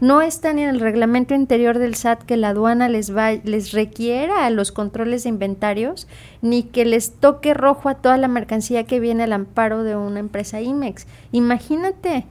[0.00, 3.72] No está ni en el reglamento interior del SAT que la aduana les, va, les
[3.72, 6.08] requiera a los controles de inventarios,
[6.42, 10.20] ni que les toque rojo a toda la mercancía que viene al amparo de una
[10.20, 11.06] empresa IMEX.
[11.32, 12.26] Imagínate.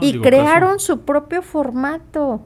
[0.00, 2.42] y crearon su propio formato.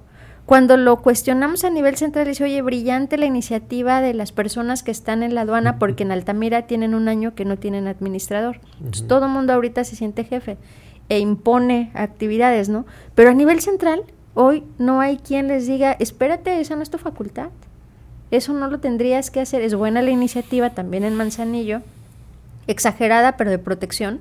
[0.46, 4.90] Cuando lo cuestionamos a nivel central, dice, oye, brillante la iniciativa de las personas que
[4.90, 8.60] están en la aduana, porque en Altamira tienen un año que no tienen administrador.
[9.06, 10.58] todo el mundo ahorita se siente jefe
[11.08, 12.86] e impone actividades, ¿no?
[13.14, 14.02] Pero a nivel central,
[14.34, 17.50] hoy no hay quien les diga, espérate, esa no es tu facultad.
[18.30, 19.62] Eso no lo tendrías que hacer.
[19.62, 21.82] Es buena la iniciativa también en Manzanillo,
[22.66, 24.20] exagerada, pero de protección,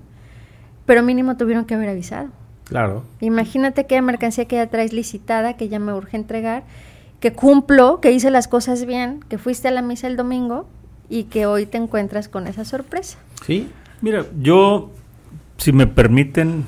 [0.85, 2.29] pero mínimo tuvieron que haber avisado.
[2.71, 3.03] Claro.
[3.19, 6.63] Imagínate que mercancía que ya traes licitada, que ya me urge entregar,
[7.19, 10.69] que cumplo, que hice las cosas bien, que fuiste a la misa el domingo
[11.09, 13.17] y que hoy te encuentras con esa sorpresa.
[13.45, 13.67] Sí,
[13.99, 14.89] mira, yo,
[15.57, 16.63] si me permiten,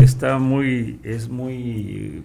[0.00, 2.22] está muy, es muy,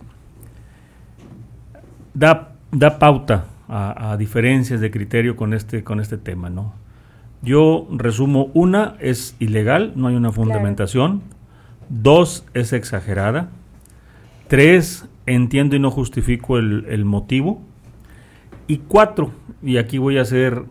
[2.14, 6.76] da, da pauta a, diferencias de criterio con este, con este tema, ¿no?
[7.42, 11.24] Yo resumo, una es ilegal, no hay una fundamentación.
[11.90, 13.50] Dos, es exagerada.
[14.48, 17.62] Tres, entiendo y no justifico el, motivo.
[18.68, 20.64] Y cuatro, y aquí voy a hacer,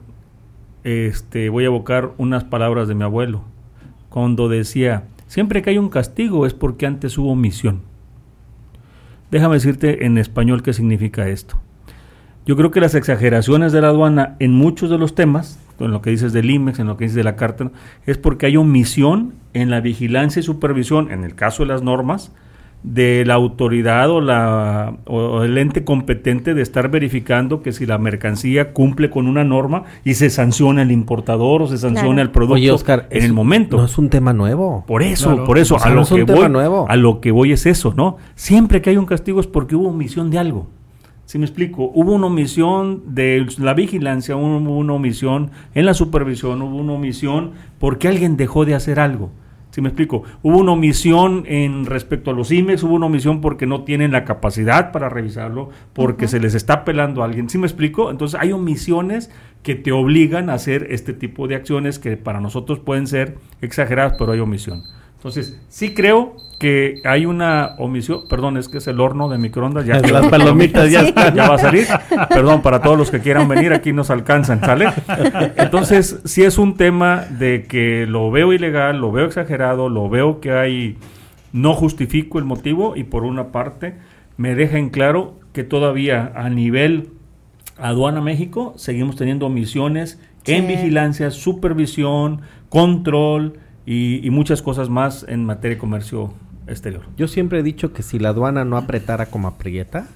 [0.83, 3.43] este, voy a evocar unas palabras de mi abuelo,
[4.09, 7.83] cuando decía, siempre que hay un castigo es porque antes hubo omisión.
[9.31, 11.57] Déjame decirte en español qué significa esto.
[12.47, 16.03] Yo creo que las exageraciones de la aduana en muchos de los temas, en lo
[16.03, 17.71] que dices del IMEX, en lo que dices de la carta,
[18.07, 22.33] es porque hay omisión en la vigilancia y supervisión, en el caso de las normas,
[22.85, 27.97] de la autoridad o, la, o el ente competente de estar verificando que si la
[27.97, 32.79] mercancía cumple con una norma y se sanciona el importador o se sanciona el producto
[33.11, 33.79] en el momento.
[33.79, 34.85] No es un tema nuevo.
[34.87, 36.45] Por eso, por eso, a, lo que voy,
[36.89, 38.19] a lo que voy es eso, ¿no?
[38.35, 40.69] Siempre que hay un castigo es porque hubo omisión de algo.
[41.35, 46.63] Si me explico, hubo una omisión de la vigilancia, hubo una omisión en la supervisión,
[46.63, 49.33] hubo una omisión porque alguien dejó de hacer algo.
[49.71, 53.67] Si me explico, hubo una omisión en respecto a los IMEX, hubo una omisión porque
[53.67, 57.51] no tienen la capacidad para revisarlo, porque se les está pelando a alguien.
[57.51, 58.13] ¿Sí me explico?
[58.13, 59.29] Entonces hay omisiones
[59.65, 64.15] que te obligan a hacer este tipo de acciones que para nosotros pueden ser exageradas,
[64.17, 64.85] pero hay omisión.
[65.25, 69.87] Entonces, sí creo que hay una omisión, perdón, es que es el horno de microondas,
[69.87, 71.87] ya las palomitas ya, ya va a salir.
[72.29, 74.89] Perdón, para todos los que quieran venir, aquí nos alcanzan, ¿sale?
[75.57, 80.41] Entonces, sí es un tema de que lo veo ilegal, lo veo exagerado, lo veo
[80.41, 80.99] que hay,
[81.55, 83.95] no justifico el motivo y por una parte
[84.37, 87.09] me deja en claro que todavía a nivel
[87.79, 95.77] Aduana México, seguimos teniendo misiones en vigilancia, supervisión, control y, muchas cosas más en materia
[95.77, 96.33] de comercio
[96.67, 97.05] exterior.
[97.17, 100.07] Yo siempre he dicho que si la aduana no apretara como aprieta,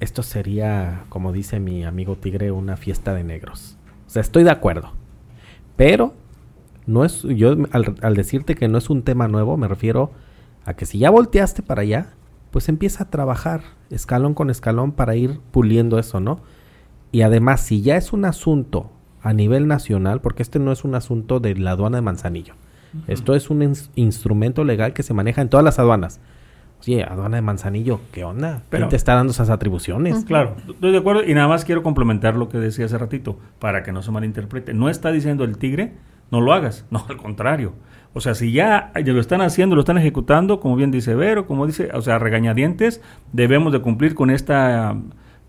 [0.00, 3.78] esto sería, como dice mi amigo Tigre, una fiesta de negros.
[4.06, 4.92] O sea, estoy de acuerdo.
[5.76, 6.14] Pero
[6.86, 10.12] no es, yo al, al decirte que no es un tema nuevo, me refiero
[10.66, 12.12] a que si ya volteaste para allá,
[12.50, 16.40] pues empieza a trabajar escalón con escalón para ir puliendo eso, ¿no?
[17.10, 18.90] Y además, si ya es un asunto
[19.24, 22.54] a nivel nacional, porque este no es un asunto de la aduana de Manzanillo,
[23.08, 26.20] esto es un instrumento legal que se maneja en todas las aduanas.
[26.82, 28.62] Oye, aduana de Manzanillo, ¿qué onda?
[28.68, 30.24] ¿Quién te está dando esas atribuciones?
[30.26, 33.82] Claro, estoy de acuerdo y nada más quiero complementar lo que decía hace ratito, para
[33.82, 34.74] que no se malinterprete.
[34.74, 35.94] No está diciendo el tigre,
[36.30, 37.72] no lo hagas, no, al contrario.
[38.12, 41.66] O sea, si ya, lo están haciendo, lo están ejecutando, como bien dice Vero, como
[41.66, 43.00] dice, o sea, regañadientes,
[43.32, 44.94] debemos de cumplir con esta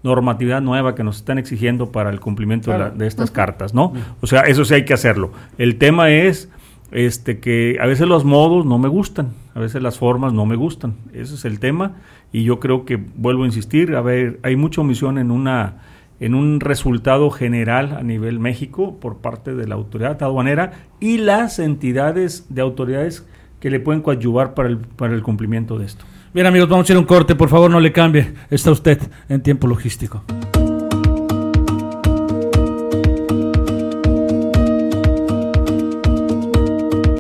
[0.06, 3.92] normatividad nueva que nos están exigiendo para el cumplimiento de, estas cartas, ¿no?
[4.22, 5.32] O sea, eso sí hay que hacerlo.
[5.58, 6.50] El tema es
[6.92, 10.56] este que a veces los modos no me gustan, a veces las formas no me
[10.56, 10.94] gustan.
[11.12, 11.94] Ese es el tema
[12.32, 15.82] y yo creo que vuelvo a insistir, a ver, hay mucha omisión en una
[16.22, 21.60] en un resultado general a nivel México por parte de la autoridad aduanera y las
[21.60, 23.28] entidades de autoridades
[23.60, 26.06] que le pueden coadyuvar para el, para el cumplimiento de esto.
[26.36, 29.42] Bien amigos, vamos a ir un corte, por favor no le cambie, está usted en
[29.42, 30.22] tiempo logístico.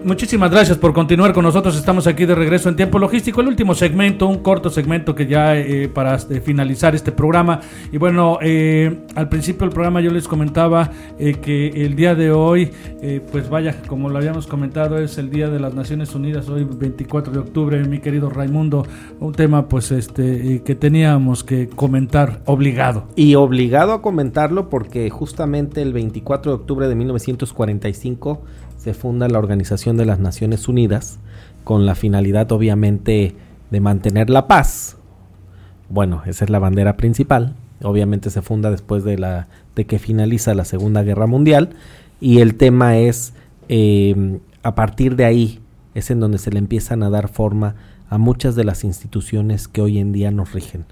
[0.06, 1.76] Muchísimas gracias por continuar con nosotros.
[1.76, 3.41] Estamos aquí de regreso en tiempo logístico.
[3.41, 7.60] El último segmento, un corto segmento que ya eh, para eh, finalizar este programa.
[7.91, 12.72] Y bueno, eh, al principio del programa yo les comentaba que el día de hoy,
[13.32, 17.34] pues vaya, como lo habíamos comentado, es el Día de las Naciones Unidas, hoy 24
[17.34, 18.86] de octubre, mi querido Raimundo.
[19.20, 23.08] Un tema pues este que teníamos que comentar obligado.
[23.16, 28.43] Y obligado a comentarlo porque justamente el 24 de octubre de 1945
[28.86, 31.17] se funda la Organización de las Naciones Unidas
[31.63, 33.33] con la finalidad obviamente
[33.71, 34.97] de mantener la paz.
[35.89, 37.55] Bueno, esa es la bandera principal.
[37.81, 41.71] Obviamente se funda después de, la, de que finaliza la Segunda Guerra Mundial
[42.21, 43.33] y el tema es,
[43.69, 45.61] em, a partir de ahí,
[45.95, 47.73] es en donde se le empiezan a dar forma
[48.10, 50.86] a muchas de las instituciones que hoy en día nos rigen.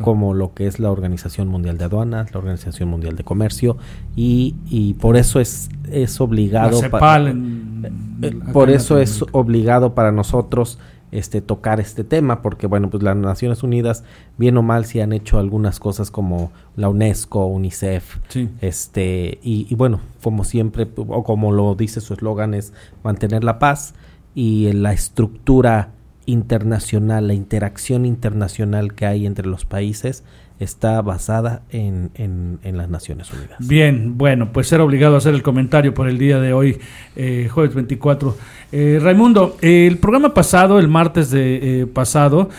[0.00, 3.76] Como lo que es la Organización Mundial de Aduanas, la Organización Mundial de Comercio,
[4.16, 6.80] y, y por eso es, es obligado.
[6.90, 10.78] para, eh, por eso es obligado para nosotros
[11.10, 14.04] este tocar este tema porque bueno pues las Naciones Unidas
[14.36, 18.18] bien o mal si han hecho algunas cosas como la UNESCO UNICEF
[18.60, 23.58] este y, y, bueno como siempre o como lo dice su eslogan es mantener la
[23.58, 23.94] paz
[24.34, 25.92] y la estructura
[26.28, 30.24] internacional, la interacción internacional que hay entre los países
[30.60, 33.56] está basada en, en, las Naciones Unidas.
[33.60, 36.78] Bien, bueno, pues ser obligado a hacer el comentario por el día de hoy,
[37.16, 38.36] eh, jueves 24.
[38.72, 42.50] Eh, Raimundo, el programa pasado, el martes de eh, pasado,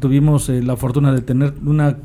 [0.00, 1.96] tuvimos la fortuna de tener una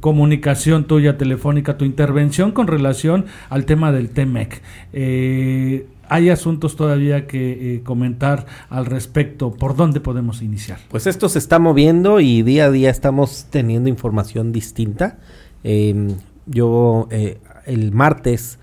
[0.00, 4.62] comunicación tuya telefónica, tu intervención con relación al tema del TEMEC.
[4.92, 9.52] Eh, hay asuntos todavía que eh, comentar al respecto.
[9.52, 10.78] ¿Por dónde podemos iniciar?
[10.90, 15.18] Pues esto se está moviendo y día a día estamos teniendo información distinta.
[15.62, 18.58] Em, yo eh, el martes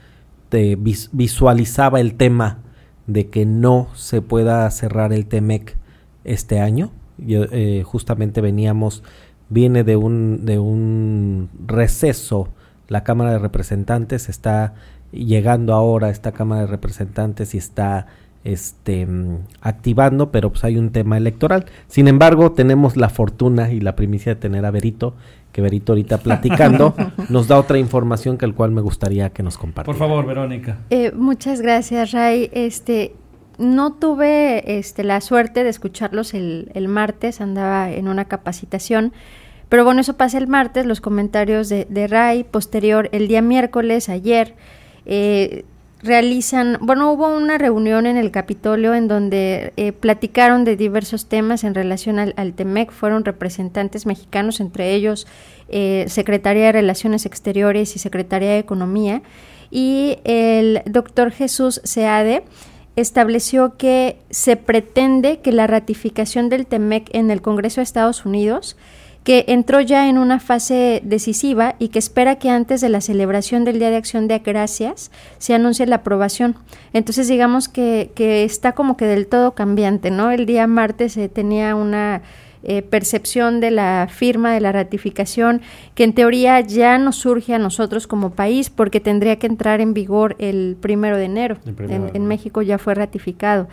[0.49, 2.59] te visualizaba el tema
[3.07, 5.77] de que no se pueda cerrar el TEMEC
[6.23, 6.91] este año.
[7.17, 9.03] Yo, eh, justamente veníamos,
[9.49, 12.49] viene de un, de un receso.
[12.87, 14.73] La Cámara de Representantes está
[15.11, 18.07] llegando ahora a esta Cámara de Representantes y está
[18.43, 19.07] este
[19.61, 21.65] activando, pero pues hay un tema electoral.
[21.87, 25.13] Sin embargo, tenemos la fortuna y la primicia de tener a Berito,
[25.51, 26.95] que Berito ahorita platicando
[27.29, 29.97] nos da otra información que el cual me gustaría que nos compartiera.
[29.97, 30.79] Por favor, Verónica.
[30.89, 32.49] Eh, muchas gracias, Ray.
[32.53, 33.13] Este,
[33.57, 39.13] no tuve este, la suerte de escucharlos el, el, martes, andaba en una capacitación,
[39.69, 44.09] pero bueno, eso pasa el martes, los comentarios de, de Ray, posterior el día miércoles,
[44.09, 44.55] ayer,
[45.13, 45.65] eh,
[46.01, 51.65] realizan, bueno, hubo una reunión en el Capitolio en donde eh, platicaron de diversos temas
[51.65, 55.27] en relación al, TEMEC, fueron representantes mexicanos, entre ellos
[55.67, 59.21] eh, Secretaría de Relaciones Exteriores y Secretaría de Economía,
[59.69, 62.45] y el doctor Jesús Seade
[62.95, 68.77] estableció que se pretende que la ratificación del TEMEC en el Congreso de Estados Unidos
[69.23, 73.65] que entró ya en una fase decisiva y que espera que antes de la celebración
[73.65, 76.55] del Día de Acción de Gracias se anuncie la aprobación.
[76.93, 80.31] Entonces digamos que, que está como que del todo cambiante, ¿no?
[80.31, 82.21] El día martes se tenía una
[82.63, 85.61] eh, percepción de la firma, de la ratificación,
[85.95, 89.95] que en teoría ya nos surge a nosotros como país porque tendría que entrar en
[89.95, 91.57] vigor el primero de enero.
[91.65, 93.67] en, México ya fue ratificado.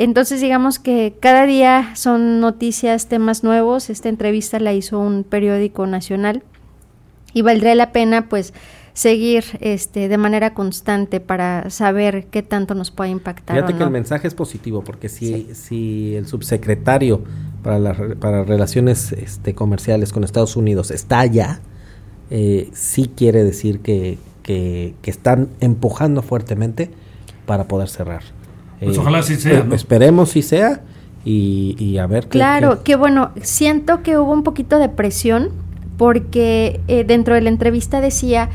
[0.00, 3.90] Entonces, digamos que cada día son noticias, temas nuevos.
[3.90, 6.42] Esta entrevista la hizo un periódico nacional
[7.34, 8.54] y valdría la pena, pues,
[8.94, 13.56] seguir este, de manera constante para saber qué tanto nos puede impactar.
[13.56, 17.22] Fíjate que el mensaje es positivo, porque si, si el subsecretario
[17.62, 21.60] para, las para relaciones este, comerciales con Estados Unidos está allá,
[22.30, 26.90] eh, sí quiere decir que, que, están empujando fuertemente
[27.44, 28.22] para poder cerrar.
[28.80, 29.60] Pues ojalá sí sea.
[29.60, 30.82] Eh, esperemos si sea
[31.24, 32.28] y, y a ver.
[32.28, 35.50] Claro, que bueno, siento que hubo un poquito de presión
[35.96, 38.48] porque eh, dentro de la entrevista decía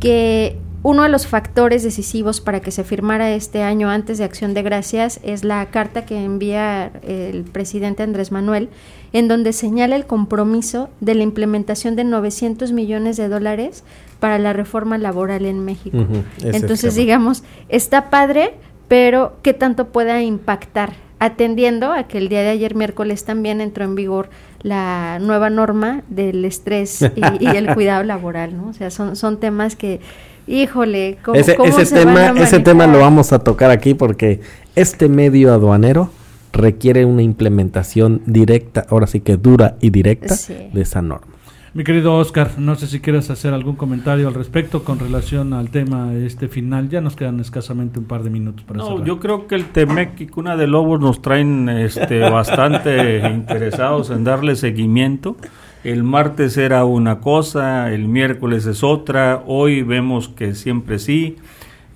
[0.00, 4.54] que uno de los factores decisivos para que se firmara este año antes de Acción
[4.54, 8.68] de Gracias es la carta que envía el presidente Andrés Manuel,
[9.12, 13.82] en donde señala el compromiso de la implementación de 900 millones de dólares
[14.20, 16.06] para la reforma laboral en México.
[16.42, 18.54] Entonces, digamos, está padre,
[18.88, 20.94] pero ¿qué tanto pueda impactar?
[21.20, 24.30] Atendiendo a que el día de ayer miércoles también entró en vigor
[24.62, 28.68] la nueva norma del estrés y, el cuidado laboral, ¿no?
[28.68, 30.00] O sea, son, son temas que,
[30.46, 31.54] híjole, ¿cómo, ese,
[31.86, 34.40] tema, ese tema lo vamos a tocar aquí porque
[34.76, 36.10] este medio aduanero
[36.52, 40.34] requiere una implementación directa, ahora sí que dura y directa
[40.72, 41.37] de esa norma.
[41.74, 45.68] Mi querido Oscar, no sé si quieres hacer algún comentario al respecto con relación al
[45.68, 46.88] tema este final.
[46.88, 50.18] Ya nos quedan escasamente un par de minutos para No, yo creo que el Temec
[50.20, 55.36] y Cuna de Lobos nos traen este, bastante interesados en darle seguimiento.
[55.84, 61.36] El martes era una cosa, el miércoles es otra, hoy vemos que siempre sí.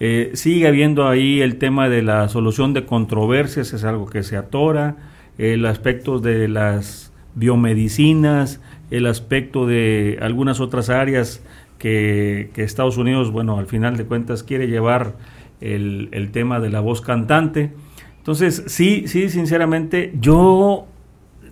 [0.00, 4.36] Eh, sigue habiendo ahí el tema de la solución de controversias, es algo que se
[4.36, 4.96] atora.
[5.38, 8.60] El aspecto de las biomedicinas,
[8.92, 11.42] el aspecto de algunas otras áreas
[11.78, 15.14] que, Estados Unidos, bueno, al final de cuentas quiere llevar
[15.62, 17.72] el, el, tema de la voz cantante.
[18.18, 20.86] Entonces, sí, sí, sinceramente, yo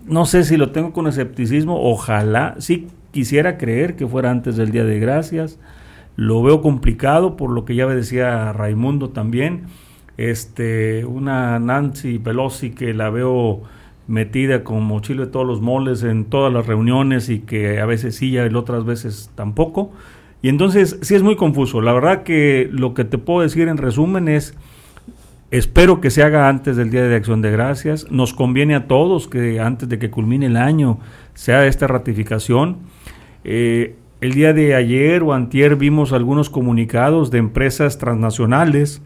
[0.07, 4.71] no sé si lo tengo con escepticismo, ojalá, sí quisiera creer que fuera antes del
[4.71, 5.59] Día de Gracias,
[6.17, 9.63] lo veo complicado por lo que ya me decía Raimundo también,
[10.19, 13.63] este, una Nancy Pelosi que la veo
[14.11, 18.17] metida como chile de todos los moles en todas las reuniones y que a veces
[18.17, 19.93] sí y otras veces tampoco.
[20.43, 21.81] Y entonces sí es muy confuso.
[21.81, 24.55] La verdad que lo que te puedo decir en resumen es,
[25.53, 28.11] espero que se haga antes del Día de Acción de Gracias.
[28.11, 30.99] Nos conviene a todos que antes de que culmine el año
[31.35, 32.79] sea esta ratificación.
[33.45, 39.03] Eh, el día de ayer o antier vimos algunos comunicados de empresas transnacionales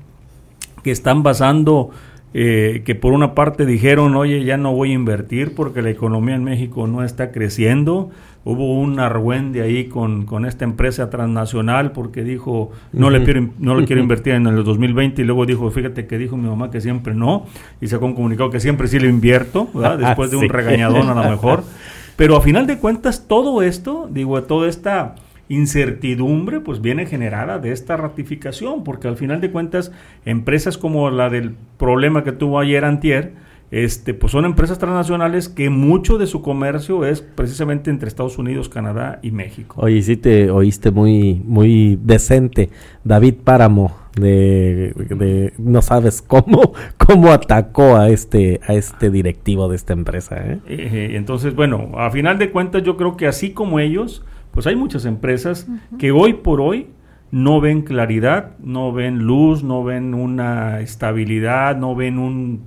[0.82, 1.90] que están basando
[2.36, 6.34] eh, que por una parte dijeron, oye, ya no voy a invertir porque la economía
[6.34, 8.10] en México no está creciendo.
[8.44, 13.76] Hubo un argüende ahí con, con esta empresa transnacional porque dijo, no, le, quiero, no
[13.76, 16.80] le quiero invertir en el 2020 y luego dijo, fíjate que dijo mi mamá que
[16.80, 17.46] siempre no
[17.80, 19.68] y sacó un comunicado que siempre sí le invierto,
[19.98, 21.62] después de un regañadón a lo mejor.
[22.16, 25.14] Pero a final de cuentas, todo esto, digo, toda esta
[25.48, 29.92] incertidumbre pues viene generada de esta ratificación, porque al final de cuentas
[30.24, 33.32] empresas como la del problema que tuvo ayer Antier,
[33.70, 38.68] este, pues son empresas transnacionales que mucho de su comercio es precisamente entre Estados Unidos,
[38.68, 39.74] Canadá y México.
[39.80, 42.70] Oye, sí te oíste muy, muy decente.
[43.02, 49.92] David Páramo, de, no sabes cómo, cómo atacó a este, a este directivo de esta
[49.92, 50.36] empresa.
[50.36, 50.60] ¿eh?
[50.68, 54.24] Eh, entonces, bueno, a final de cuentas yo creo que así como ellos,
[54.54, 55.66] pues hay muchas empresas
[55.98, 56.86] que hoy por hoy
[57.32, 62.62] no ven claridad, no ven luz, no ven una estabilidad, no ven un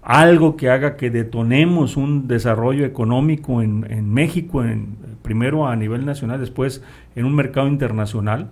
[0.00, 6.06] algo que haga que detonemos un desarrollo económico en, en México, en, primero a nivel
[6.06, 6.84] nacional, después
[7.16, 8.50] en un mercado internacional.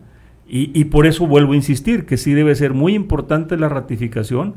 [0.48, 4.54] Y, y, por eso vuelvo a insistir que sí debe ser muy importante la ratificación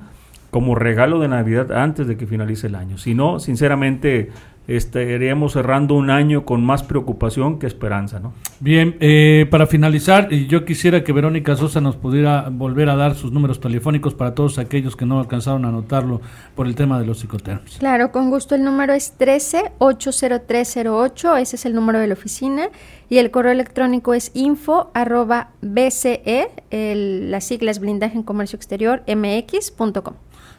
[0.49, 2.97] como regalo de Navidad antes de que finalice el año.
[2.97, 4.31] Si no, sinceramente,
[4.67, 8.33] estaríamos cerrando un año con más preocupación que esperanza, ¿no?
[8.59, 13.31] Bien, eh, para finalizar, yo quisiera que Verónica Sosa nos pudiera volver a dar sus
[13.31, 16.21] números telefónicos para todos aquellos que no alcanzaron a anotarlo
[16.55, 17.77] por el tema de los psicotermos.
[17.77, 18.55] Claro, con gusto.
[18.55, 22.69] El número es 13-80308, ese es el número de la oficina,
[23.09, 29.03] y el correo electrónico es info arroba bce, el, las siglas blindaje en comercio exterior,
[29.07, 30.15] mx.com.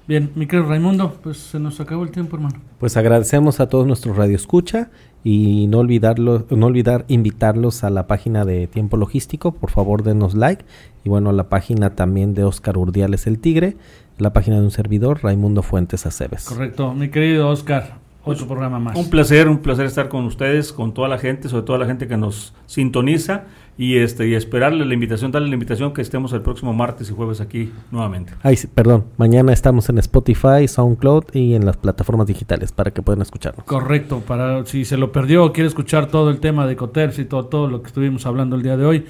[0.09, 2.61] Bien, mi querido Raimundo, pues se nos acabó el tiempo, hermano.
[2.79, 4.91] Pues agradecemos a todos nuestros radioescucha
[5.25, 10.35] y no olvidarlo, no olvidar invitarlos a la página de Tiempo Logístico, por favor denos
[10.35, 10.65] like
[11.03, 13.77] y bueno, a la página también de Oscar Urdiales el Tigre,
[14.19, 16.45] la página de un servidor Raimundo Fuentes Aceves.
[16.45, 18.06] Correcto, mi querido Oscar.
[18.27, 18.97] Otro programa más.
[18.97, 22.09] Un placer, un placer estar con ustedes, con toda la gente, sobre todo la gente
[22.09, 23.45] que nos sintoniza
[23.79, 27.13] y este y esperarle la invitación, darle la invitación que estemos el próximo martes y
[27.13, 28.33] jueves aquí nuevamente.
[28.43, 33.23] Ay, perdón, mañana estamos en Spotify, SoundCloud y en las plataformas digitales para que puedan
[33.23, 33.65] escucharnos.
[33.65, 37.27] Correcto, para si se lo perdió o quiere escuchar todo el tema de Coterps y
[37.27, 39.07] todo, todo lo que estuvimos hablando el día de hoy,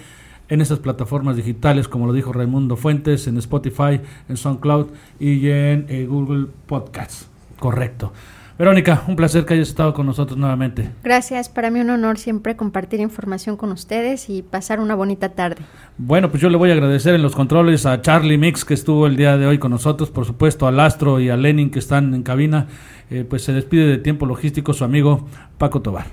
[0.49, 4.89] en esas plataformas digitales, como lo dijo Raimundo Fuentes, en Spotify, en SoundCloud
[5.19, 7.29] y en eh, Google Podcasts.
[7.59, 8.13] Correcto.
[8.59, 10.91] Verónica, un placer que hayas estado con nosotros nuevamente.
[11.05, 15.63] Gracias, para mí un honor siempre compartir información con ustedes y pasar una bonita tarde.
[15.99, 19.07] Bueno, pues yo le voy a agradecer en los controles a Charlie Mix que estuvo
[19.07, 22.15] el día de hoy con nosotros, por supuesto al Astro y a Lenin que están
[22.15, 22.67] en cabina.
[23.11, 25.29] Eh, pues se despide de tiempo logístico su amigo
[25.59, 26.05] Paco Tobar.